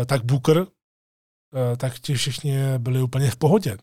[0.00, 3.76] eh, tak Booker, eh, tak ti všichni byli úplně v pohodě.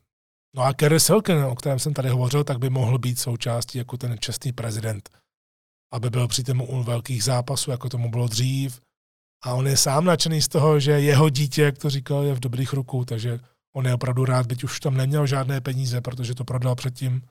[0.55, 3.97] No a Kerry Silken, o kterém jsem tady hovořil, tak by mohl být součástí jako
[3.97, 5.09] ten čestný prezident,
[5.93, 8.82] aby byl při u velkých zápasů, jako tomu bylo dřív.
[9.43, 12.39] A on je sám nadšený z toho, že jeho dítě, jak to říkal, je v
[12.39, 13.39] dobrých rukou, takže
[13.76, 17.21] on je opravdu rád, byť už tam neměl žádné peníze, protože to prodal předtím,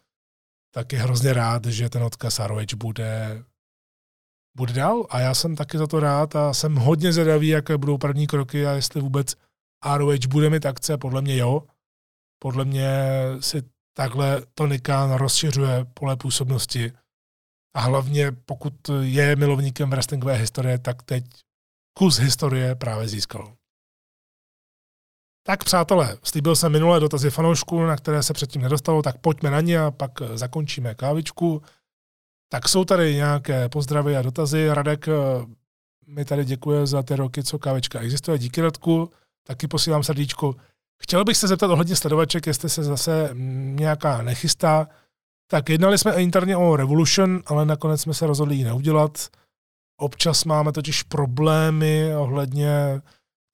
[0.74, 3.44] tak je hrozně rád, že ten odkaz ROH bude,
[4.56, 5.06] bude dál.
[5.10, 8.66] A já jsem taky za to rád a jsem hodně zvědavý, jaké budou první kroky
[8.66, 9.34] a jestli vůbec
[9.96, 11.62] ROH bude mít akce, podle mě jo.
[12.42, 12.90] Podle mě
[13.40, 13.62] si
[13.96, 16.92] takhle Tony Khan rozšiřuje pole působnosti.
[17.76, 21.24] A hlavně pokud je milovníkem wrestlingové historie, tak teď
[21.98, 23.56] kus historie právě získal.
[25.46, 29.60] Tak přátelé, slíbil jsem minulé dotazy fanoušků, na které se předtím nedostalo, tak pojďme na
[29.60, 31.62] ně a pak zakončíme kávičku.
[32.48, 34.68] Tak jsou tady nějaké pozdravy a dotazy.
[34.70, 35.12] Radek eh,
[36.06, 38.38] mi tady děkuje za ty roky, co kávička existuje.
[38.38, 39.10] Díky Radku,
[39.46, 40.56] taky posílám srdíčku.
[41.02, 43.30] Chtěl bych se zeptat ohledně sledovaček, jestli se zase
[43.74, 44.88] nějaká nechystá.
[45.50, 49.28] Tak jednali jsme interně o Revolution, ale nakonec jsme se rozhodli ji neudělat.
[50.00, 53.00] Občas máme totiž problémy ohledně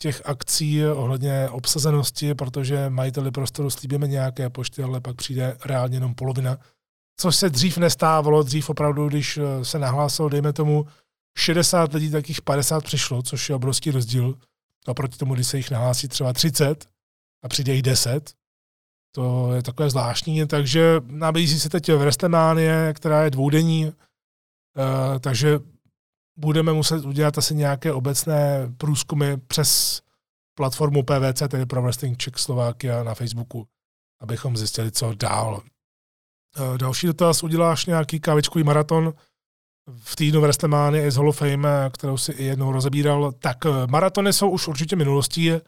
[0.03, 6.15] těch akcí, ohledně obsazenosti, protože majiteli prostoru slíbíme nějaké pošty, ale pak přijde reálně jenom
[6.15, 6.59] polovina.
[7.17, 10.87] Což se dřív nestávalo, dřív opravdu, když se nahlásilo, dejme tomu,
[11.39, 14.39] 60 lidí, takých 50 přišlo, což je obrovský rozdíl.
[14.87, 16.89] A proti tomu, když se jich nahlásí třeba 30
[17.43, 18.35] a přijde jich 10,
[19.15, 23.93] to je takové zvláštní, takže nabízí se teď v Restemánie, která je dvoudenní, uh,
[25.21, 25.59] takže
[26.41, 30.03] budeme muset udělat asi nějaké obecné průzkumy přes
[30.55, 33.67] platformu PVC, tedy Pro Wrestling Czech Slovakia na Facebooku,
[34.21, 35.63] abychom zjistili, co dál.
[36.75, 39.15] E, další dotaz, uděláš nějaký kávičkový maraton
[39.99, 43.33] v týdnu WrestleMania z Hall of Fame, kterou si i jednou rozebíral.
[43.33, 45.61] Tak e, maratony jsou už určitě minulostí e,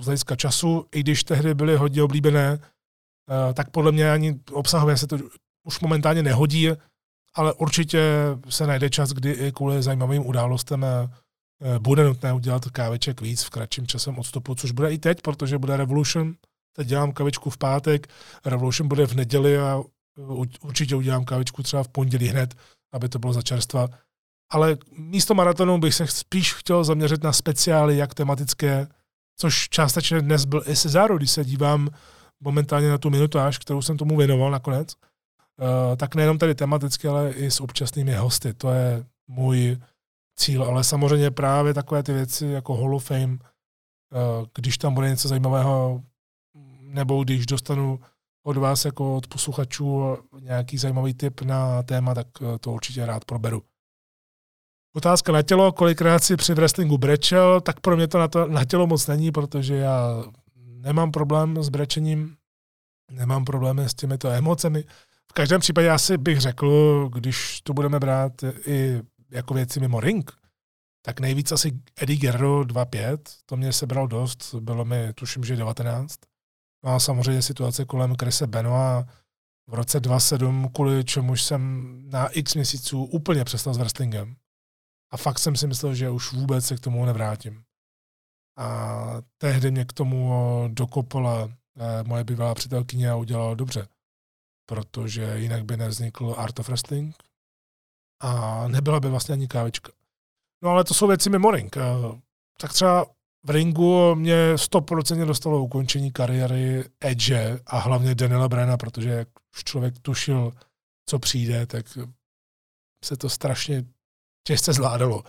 [0.00, 2.58] z hlediska času, i když tehdy byly hodně oblíbené,
[3.54, 5.18] tak podle mě ani obsahově se to
[5.66, 6.68] už momentálně nehodí
[7.34, 8.02] ale určitě
[8.48, 13.50] se najde čas, kdy i kvůli zajímavým událostem eh, bude nutné udělat káveček víc v
[13.50, 16.34] kratším časem odstupu, což bude i teď, protože bude Revolution.
[16.76, 18.08] Teď dělám kavičku v pátek,
[18.44, 19.82] Revolution bude v neděli a
[20.62, 22.54] určitě udělám kavičku třeba v pondělí hned,
[22.92, 23.88] aby to bylo za čerstva.
[24.52, 28.88] Ale místo maratonu bych se spíš chtěl zaměřit na speciály, jak tematické,
[29.36, 31.88] což částečně dnes byl i Cesaro, když se dívám
[32.40, 35.09] momentálně na tu minutáž, kterou jsem tomu věnoval nakonec, Eh,
[35.96, 38.54] tak nejenom tady tematicky, ale i s občasnými hosty.
[38.54, 39.78] To je můj
[40.36, 45.08] cíl, ale samozřejmě právě takové ty věci jako Hall of Fame, eh, když tam bude
[45.08, 46.02] něco zajímavého,
[46.80, 48.00] nebo když dostanu
[48.44, 53.24] od vás jako od posluchačů nějaký zajímavý tip na téma, tak eh, to určitě rád
[53.24, 53.62] proberu.
[54.94, 58.64] Otázka na tělo, kolikrát si při wrestlingu brečel, tak pro mě to na, to na
[58.64, 60.24] tělo moc není, protože já
[60.56, 62.36] nemám problém s brečením,
[63.10, 64.84] nemám problémy s těmito emocemi,
[65.30, 68.32] v každém případě asi bych řekl, když to budeme brát
[68.66, 70.32] i jako věci mimo ring,
[71.02, 76.14] tak nejvíc asi Eddie Guerrero 2.5, to mě sebral dost, bylo mi tuším, že 19.
[76.84, 79.06] No a samozřejmě situace kolem Krise Benoa
[79.66, 84.36] v roce 2.7, kvůli čemuž jsem na x měsíců úplně přestal s wrestlingem.
[85.12, 87.62] A fakt jsem si myslel, že už vůbec se k tomu nevrátím.
[88.56, 88.98] A
[89.38, 90.32] tehdy mě k tomu
[90.68, 93.88] dokopala eh, moje bývalá přítelkyně a udělala dobře
[94.70, 97.16] protože jinak by nevznikl Art of Wrestling
[98.22, 99.92] a nebyla by vlastně ani kávička.
[100.62, 101.76] No ale to jsou věci mimo ring.
[101.76, 101.82] Eh,
[102.60, 103.06] tak třeba
[103.46, 109.64] v ringu mě 100% dostalo ukončení kariéry Edge a hlavně Daniela Brena, protože jak už
[109.64, 110.52] člověk tušil,
[111.08, 111.86] co přijde, tak
[113.04, 113.84] se to strašně
[114.46, 115.22] těžce zvládalo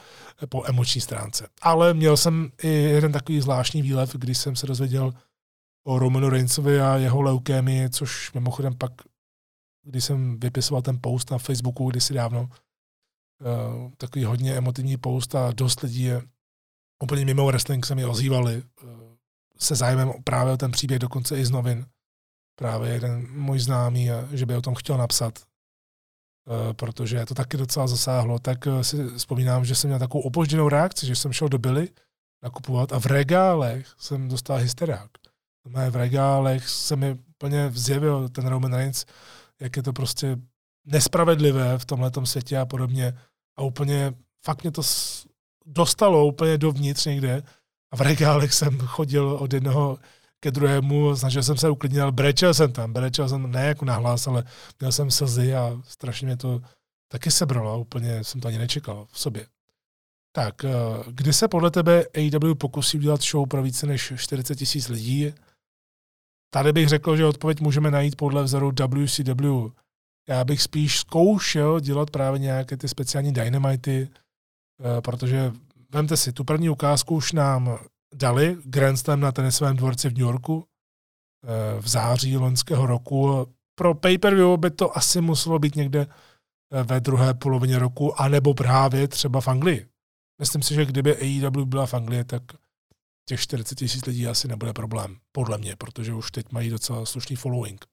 [0.49, 1.47] po emoční stránce.
[1.61, 5.13] Ale měl jsem i jeden takový zvláštní výlet, když jsem se dozvěděl
[5.85, 8.91] o Romanu Reignsovi a jeho leukémii, což mimochodem pak
[9.83, 15.51] když jsem vypisoval ten post na Facebooku kdysi dávno, uh, takový hodně emotivní post a
[15.51, 16.21] dost lidí je
[17.03, 18.89] úplně mimo wrestling se mi ozývali uh,
[19.57, 21.85] se zájmem právě o ten příběh, dokonce i z novin.
[22.55, 25.39] Právě jeden můj známý, že by o tom chtěl napsat,
[26.73, 28.39] protože to taky docela zasáhlo.
[28.39, 31.89] Tak si vzpomínám, že jsem měl takovou opožděnou reakci, že jsem šel do Billy
[32.43, 35.09] nakupovat a v regálech jsem dostal hysterák.
[35.89, 39.05] V regálech se mi úplně vzjevil ten Roman Reigns
[39.61, 40.37] jak je to prostě
[40.85, 43.17] nespravedlivé v tomhle světě a podobně.
[43.57, 44.13] A úplně
[44.45, 44.81] fakt mě to
[45.65, 47.43] dostalo úplně dovnitř někde
[47.91, 49.97] a v regálech jsem chodil od jednoho
[50.39, 54.27] ke druhému, snažil jsem se uklidnit, ale brečel jsem tam, brečel jsem ne jako nahlas,
[54.27, 54.43] ale
[54.79, 56.61] měl jsem slzy a strašně mě to
[57.07, 59.45] taky sebralo, úplně jsem to ani nečekal v sobě.
[60.31, 60.69] Tak, eh,
[61.07, 65.33] kdy se podle tebe AW pokusí udělat show pro více než 40 tisíc lidí?
[66.53, 69.71] Tady bych řekl, že odpověď můžeme najít podle vzoru WCW.
[70.29, 75.51] Já bych spíš zkoušel dělat právě nějaké ty speciální dynamity, eh, protože
[75.89, 77.79] vemte si, tu první ukázku už nám
[78.15, 80.65] dali Grand Slam na tenisovém dvorci v New Yorku
[81.43, 83.47] eh, v září loňského roku.
[83.75, 86.07] Pro pay-per-view by to asi muselo být někde
[86.83, 89.87] ve druhé polovině roku, anebo právě třeba v Anglii.
[90.39, 92.41] Myslím si, že kdyby AEW byla v Anglii, tak
[93.25, 97.35] těch 40 tisíc lidí asi nebude problém, podle mě, protože už teď mají docela slušný
[97.35, 97.85] following.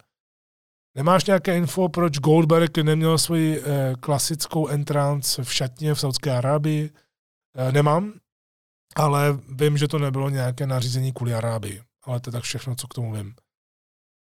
[0.97, 6.91] Nemáš nějaké info, proč Goldberg neměl svoji eh, klasickou entrance v šatně v Saudské Arábii?
[7.57, 8.13] Eh, nemám,
[8.97, 11.83] ale vím, že to nebylo nějaké nařízení kvůli Arábii.
[12.05, 13.35] Ale to je tak všechno, co k tomu vím.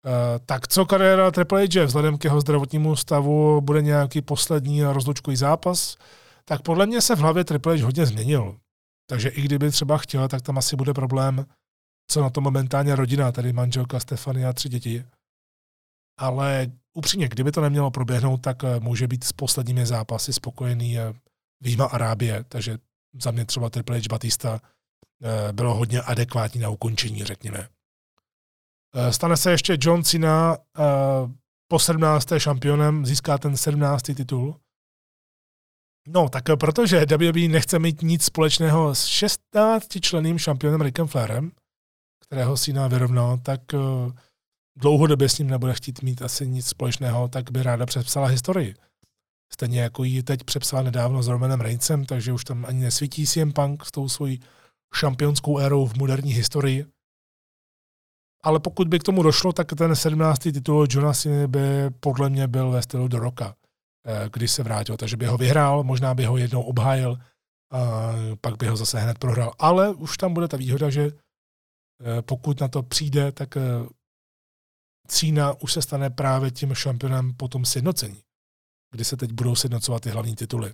[0.06, 1.86] Eh, tak co kariéra Triple H?
[1.86, 5.98] Vzhledem k jeho zdravotnímu stavu bude nějaký poslední rozlučkový zápas?
[6.46, 8.58] tak podle mě se v hlavě Triple H hodně změnil.
[9.10, 11.46] Takže i kdyby třeba chtěla, tak tam asi bude problém,
[12.12, 15.06] co na to momentálně rodina, tady manželka Stefania a tři děti.
[16.20, 21.14] Ale upřímně, kdyby to nemělo proběhnout, tak eh, může být s posledními zápasy spokojený eh,
[21.62, 22.78] výjima Arábie, takže
[23.22, 24.60] za mě třeba Triple H Batista
[25.24, 27.68] eh, bylo hodně adekvátní na ukončení, řekněme.
[29.10, 30.58] Stane se ještě John Cena
[31.68, 32.28] po 17.
[32.38, 34.02] šampionem, získá ten 17.
[34.02, 34.56] titul.
[36.08, 41.52] No, tak protože WWE nechce mít nic společného s 16 členým šampionem Rickem Flairem,
[42.26, 44.12] kterého si na vyrovnal, tak uh,
[44.76, 48.76] dlouhodobě s ním nebude chtít mít asi nic společného, tak by ráda přepsala historii.
[49.54, 53.52] Stejně jako ji teď přepsala nedávno s Romanem Reincem, takže už tam ani nesvítí CM
[53.52, 54.40] Punk s tou svojí
[54.94, 56.86] šampionskou érou v moderní historii.
[58.44, 60.40] Ale pokud by k tomu došlo, tak ten 17.
[60.40, 61.12] titul Johna
[61.48, 63.56] by podle mě byl ve stylu do roka.
[64.06, 64.98] Eh, když se vrátil.
[64.98, 67.18] Takže by ho vyhrál, možná by ho jednou obhájil,
[67.72, 69.54] a pak by ho zase hned prohrál.
[69.60, 73.62] Ale už tam bude ta výhoda, že eh, pokud na to přijde, tak eh,
[75.08, 78.24] Cína už se stane právě tím šampionem potom sjednocení,
[78.92, 80.74] kdy se teď budou sjednocovat ty hlavní tituly.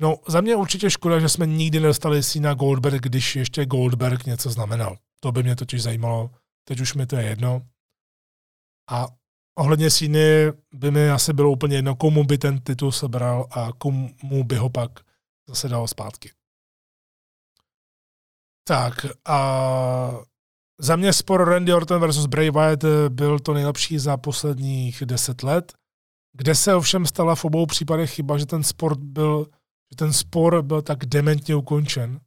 [0.00, 4.50] No, za mě určitě škoda, že jsme nikdy nedostali Cena Goldberg, když ještě Goldberg něco
[4.50, 4.98] znamenal.
[5.20, 6.30] To by mě totiž zajímalo.
[6.68, 7.66] Teď už mi to je jedno.
[8.90, 9.06] A
[9.58, 14.44] ohledně Síny by mi asi bylo úplně jedno, komu by ten titul sebral a komu
[14.44, 14.90] by ho pak
[15.48, 16.30] zase dal zpátky.
[18.68, 18.94] Tak
[19.24, 19.38] a
[20.80, 25.72] za mě spor Randy Orton versus Bray Wyatt byl to nejlepší za posledních deset let,
[26.32, 29.46] kde se ovšem stala v obou případech chyba, že ten sport byl,
[29.90, 32.20] že ten spor byl tak dementně ukončen,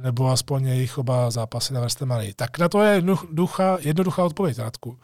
[0.00, 2.32] nebo aspoň jejich oba zápasy na WrestleMania.
[2.36, 4.98] Tak na to je jednoduchá, jednoduchá odpověď, Radku.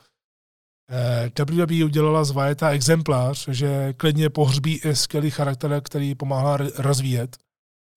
[0.91, 7.37] Eh, WWE udělala z Vajeta exemplář, že klidně pohřbí i skvělý charakter, který pomáhá rozvíjet,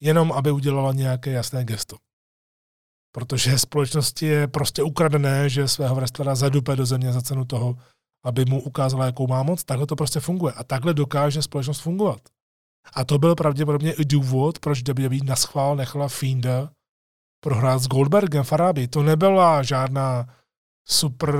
[0.01, 1.95] jenom aby udělala nějaké jasné gesto.
[3.11, 7.77] Protože společnosti je prostě ukradené, že svého wrestlera zadupe do země za cenu toho,
[8.23, 9.63] aby mu ukázala, jakou má moc.
[9.63, 10.53] Takhle to prostě funguje.
[10.53, 12.21] A takhle dokáže společnost fungovat.
[12.93, 16.69] A to byl pravděpodobně i důvod, proč WWE na schvál nechala Fienda
[17.43, 18.87] prohrát s Goldbergem Farabi.
[18.87, 20.35] To nebyla žádná
[20.87, 21.35] super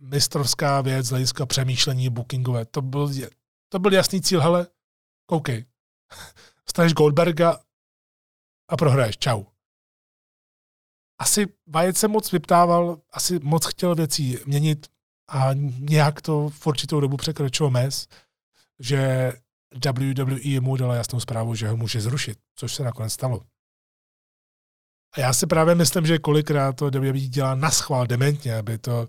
[0.00, 2.64] mistrovská věc z hlediska přemýšlení bookingové.
[2.64, 3.10] To byl,
[3.68, 4.66] to byl jasný cíl, hele,
[5.26, 5.64] koukej,
[6.68, 7.60] staneš Goldberga
[8.68, 9.44] a prohraješ, čau.
[11.18, 14.86] Asi Vajec se moc vyptával, asi moc chtěl věcí měnit
[15.28, 18.08] a nějak to v určitou dobu překročilo mes,
[18.78, 19.32] že
[19.86, 23.42] WWE mu dala jasnou zprávu, že ho může zrušit, což se nakonec stalo.
[25.12, 29.08] A já si právě myslím, že kolikrát to WWE dělá na schvál dementně, aby to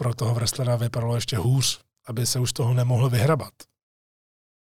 [0.00, 3.52] pro toho wrestlera vypadalo ještě hůř, aby se už toho nemohl vyhrabat.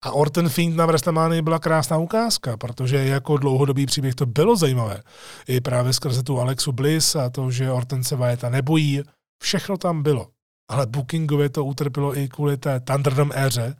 [0.05, 5.03] A Orton Fiend na WrestleMania byla krásná ukázka, protože jako dlouhodobý příběh to bylo zajímavé.
[5.49, 9.03] I právě skrze tu Alexu Bliss a to, že Orton se Vajeta nebojí,
[9.43, 10.29] všechno tam bylo.
[10.71, 13.77] Ale bookingově to utrpělo i kvůli té Thunderdome éře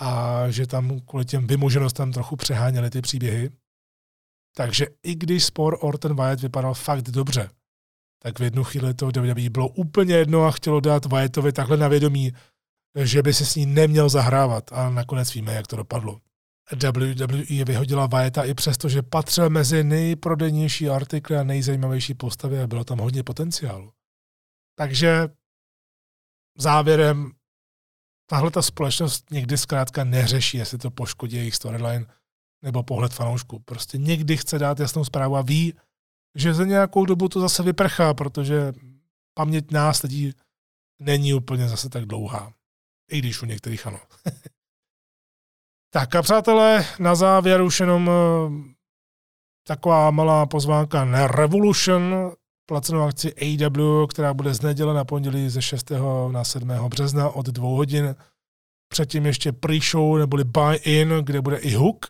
[0.00, 3.50] a že tam kvůli těm vymoženostem trochu přeháněli ty příběhy.
[4.56, 7.50] Takže i když spor Orton Wyatt vypadal fakt dobře,
[8.22, 11.88] tak v jednu chvíli to WWE bylo úplně jedno a chtělo dát Wyattovi takhle na
[11.88, 12.32] vědomí,
[13.04, 14.72] že by se s ní neměl zahrávat.
[14.72, 16.20] A nakonec víme, jak to dopadlo.
[16.72, 22.84] WWE vyhodila Vyata i přesto, že patřil mezi nejprodejnější artikly a nejzajímavější postavy a bylo
[22.84, 23.92] tam hodně potenciálu.
[24.78, 25.28] Takže
[26.58, 27.32] závěrem
[28.26, 32.06] tahle ta společnost někdy zkrátka neřeší, jestli to poškodí jejich storyline
[32.62, 33.58] nebo pohled fanoušku.
[33.58, 35.74] Prostě někdy chce dát jasnou zprávu a ví,
[36.34, 38.72] že za nějakou dobu to zase vyprchá, protože
[39.34, 40.32] paměť nás lidí
[41.00, 42.52] není úplně zase tak dlouhá.
[43.10, 43.98] I když u některých ano.
[45.92, 48.74] tak a přátelé, na závěr už jenom eh,
[49.66, 52.32] taková malá pozvánka na Revolution,
[52.66, 55.92] placenou akci AW, která bude z neděle na pondělí ze 6.
[56.30, 56.68] na 7.
[56.68, 58.16] března od 2 hodin.
[58.88, 62.06] Předtím ještě pre-show neboli buy-in, kde bude i hook.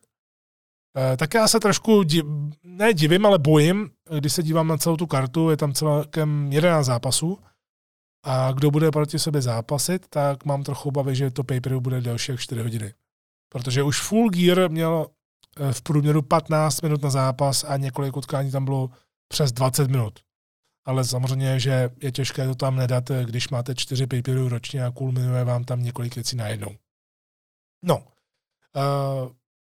[0.96, 2.24] E, tak já se trošku, div,
[2.62, 6.86] ne divím, ale bojím, když se dívám na celou tu kartu, je tam celkem 11
[6.86, 7.38] zápasů.
[8.24, 12.32] A kdo bude proti sobě zápasit, tak mám trochu obavy, že to pay bude delší
[12.32, 12.94] jak 4 hodiny.
[13.48, 15.06] Protože už Full Gear měl
[15.60, 18.90] eh, v průměru 15 minut na zápas a několik utkání tam bylo
[19.28, 20.20] přes 20 minut
[20.84, 25.44] ale samozřejmě, že je těžké to tam nedat, když máte čtyři paperů ročně a kulminuje
[25.44, 26.76] vám tam několik věcí najednou.
[27.84, 29.32] No, uh,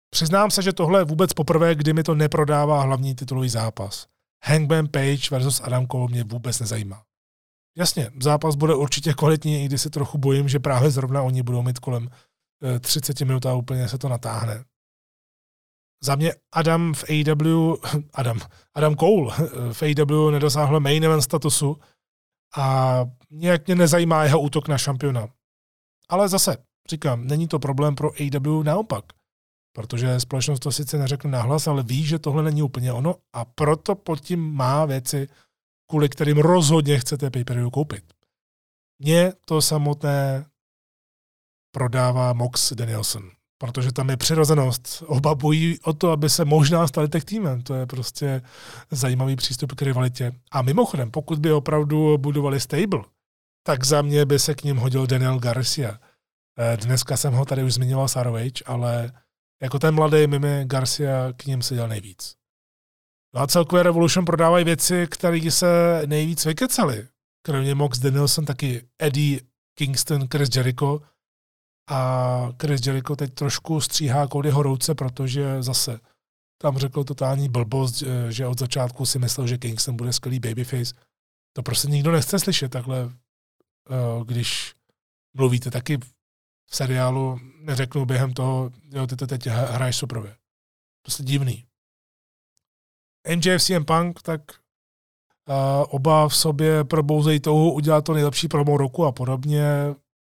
[0.09, 4.07] přiznám se, že tohle je vůbec poprvé, kdy mi to neprodává hlavní titulový zápas.
[4.43, 7.03] Hangman Page versus Adam Cole mě vůbec nezajímá.
[7.77, 11.61] Jasně, zápas bude určitě kvalitní, i když se trochu bojím, že právě zrovna oni budou
[11.61, 12.09] mít kolem
[12.79, 14.63] 30 eh, minut a úplně se to natáhne.
[16.03, 17.75] Za mě Adam v AW,
[18.13, 18.39] Adam,
[18.73, 19.35] Adam Cole
[19.73, 21.77] v AW nedosáhl main event statusu
[22.57, 22.99] a
[23.31, 25.27] nějak mě nezajímá jeho útok na šampiona.
[26.09, 26.57] Ale zase,
[26.89, 29.05] říkám, není to problém pro AW naopak,
[29.77, 33.95] protože společnost to sice neřekne nahlas, ale ví, že tohle není úplně ono a proto
[33.95, 35.27] pod tím má věci,
[35.89, 38.03] kvůli kterým rozhodně chcete pay koupit.
[38.99, 40.45] Mně to samotné
[41.71, 45.03] prodává Mox Danielson protože tam je přirozenost.
[45.07, 47.61] Oba bojí o to, aby se možná stali tak týmem.
[47.61, 48.41] To je prostě
[48.91, 50.31] zajímavý přístup k rivalitě.
[50.51, 53.03] A mimochodem, pokud by opravdu budovali stable,
[53.63, 55.99] tak za mě by se k ním hodil Daniel Garcia.
[56.59, 59.11] Eh, dneska jsem ho tady už zmiňoval Sarovage, ale
[59.61, 62.35] jako ten mladý Mimi Garcia k ním seděl nejvíc.
[63.35, 67.07] No a celkově Revolution prodávají věci, které se nejvíc vykecali.
[67.45, 69.39] Kromě Mox Danielson taky Eddie
[69.77, 71.01] Kingston, Chris Jericho,
[71.89, 75.99] a Chris Jericho teď trošku stříhá Codyho rouce, protože zase
[76.61, 80.93] tam řekl totální blbost, že od začátku si myslel, že Kingston bude skvělý babyface.
[81.53, 83.11] To prostě nikdo nechce slyšet takhle,
[83.89, 84.75] eh, když
[85.37, 85.99] mluvíte taky
[86.69, 90.35] v seriálu, neřeknu během toho, jo, ty to teď hraješ suprově.
[91.01, 91.65] Prostě divný.
[93.35, 99.05] MJF CM Punk, tak uh, oba v sobě probouzejí touhu udělat to nejlepší promo roku
[99.05, 99.63] a podobně.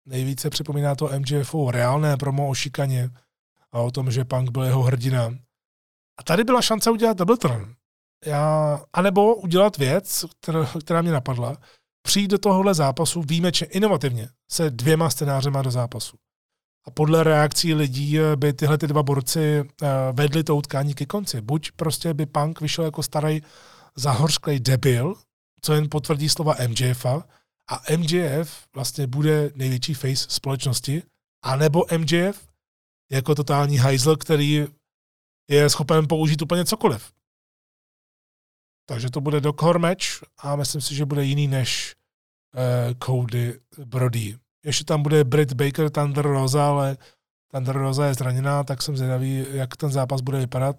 [0.07, 3.11] Nejvíce připomíná to MJFu reálné promo o šikaně
[3.73, 5.31] a o tom, že Punk byl jeho hrdina.
[6.19, 7.75] A tady byla šance udělat Doubletron.
[8.27, 11.57] Já, anebo udělat věc, která, která mě napadla,
[12.03, 16.17] přijít do tohohle zápasu výjimečně inovativně se dvěma scénářema do zápasu.
[16.87, 21.41] A podle reakcí lidí by tyhle ty dva borci uh, vedli to utkání ke konci.
[21.41, 23.41] Buď prostě by Punk vyšel jako starý
[23.97, 25.15] zahořklej debil,
[25.63, 27.25] co jen potvrdí slova MJFa,
[27.71, 31.03] a MJF vlastně bude největší face společnosti,
[31.43, 32.49] anebo MJF
[33.11, 34.67] jako totální hajzl, který
[35.51, 37.13] je schopen použít úplně cokoliv.
[38.87, 40.05] Takže to bude Doc match
[40.39, 41.95] a myslím si, že bude jiný než
[42.55, 44.39] uh, Cody Brody.
[44.65, 46.97] Ještě tam bude Britt Baker, Thunder Rosa, ale
[47.51, 50.77] Thunder Rosa je zraněná, tak jsem zvědavý, jak ten zápas bude vypadat.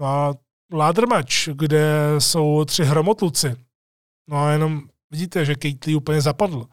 [0.00, 0.34] No a
[0.72, 3.56] ladder match, kde jsou tři hromotluci.
[4.28, 4.82] No a jenom
[5.14, 6.66] Vidíte, že Kate Lee úplně zapadl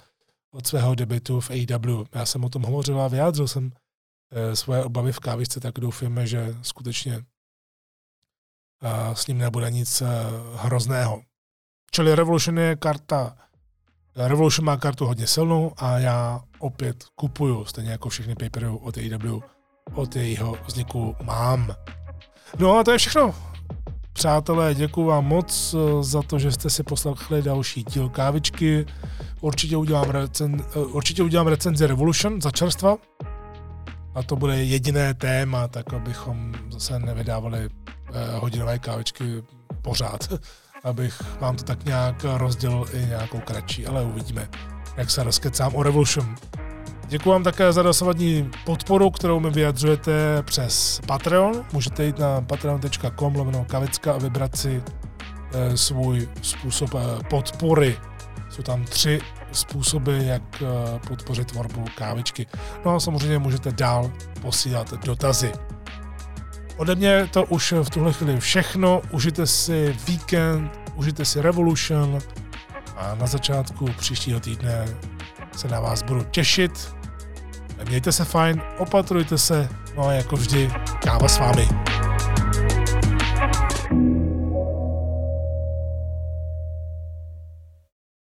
[0.51, 2.05] od svého debitu v AW.
[2.13, 3.71] Já jsem o tom hovořil a vyjádřil jsem
[4.31, 7.23] e, svoje obavy v kávičce, tak doufíme, že skutečně e,
[9.15, 10.05] s ním nebude nic e,
[10.55, 11.21] hrozného.
[11.91, 13.37] Čili Revolution je karta,
[14.15, 19.39] Revolution má kartu hodně silnou a já opět kupuju, stejně jako všechny papery od AW,
[19.93, 21.75] od jejího vzniku mám.
[22.59, 23.35] No a to je všechno.
[24.13, 28.85] Přátelé, děkuji vám moc eh, za to, že jste si poslechli další díl kávičky.
[29.41, 32.97] Určitě udělám, recen, eh, určitě udělám recenzi Revolution za čerstva.
[34.15, 37.69] A to bude jediné téma, tak abychom zase nevydávali eh,
[38.39, 39.43] hodinové kávičky
[39.81, 40.33] pořád.
[40.83, 44.49] Abych vám to tak nějak rozdělil i nějakou kratší, ale uvidíme,
[44.97, 46.35] jak se rozkecám o Revolution.
[47.07, 51.65] Děkuji vám také za dosavadní podporu, kterou mi vyjadřujete přes Patreon.
[51.73, 53.65] Můžete jít na patreon.com lomeno
[54.13, 54.83] a vybrat si
[55.53, 57.97] e, svůj způsob e, podpory.
[58.49, 59.21] Jsou tam tři
[59.51, 60.65] způsoby, jak e,
[61.07, 62.47] podpořit tvorbu kávičky.
[62.85, 65.51] No a samozřejmě můžete dál posílat dotazy.
[66.77, 69.01] Ode mě to už v tuhle chvíli všechno.
[69.11, 72.19] Užijte si víkend, užijte si Revolution
[72.97, 74.85] a na začátku příštího týdne
[75.55, 77.01] se na vás budu těšit
[77.87, 80.71] Mějte se fajn, opatrujte se, no a jako vždy,
[81.03, 81.67] káva s vámi.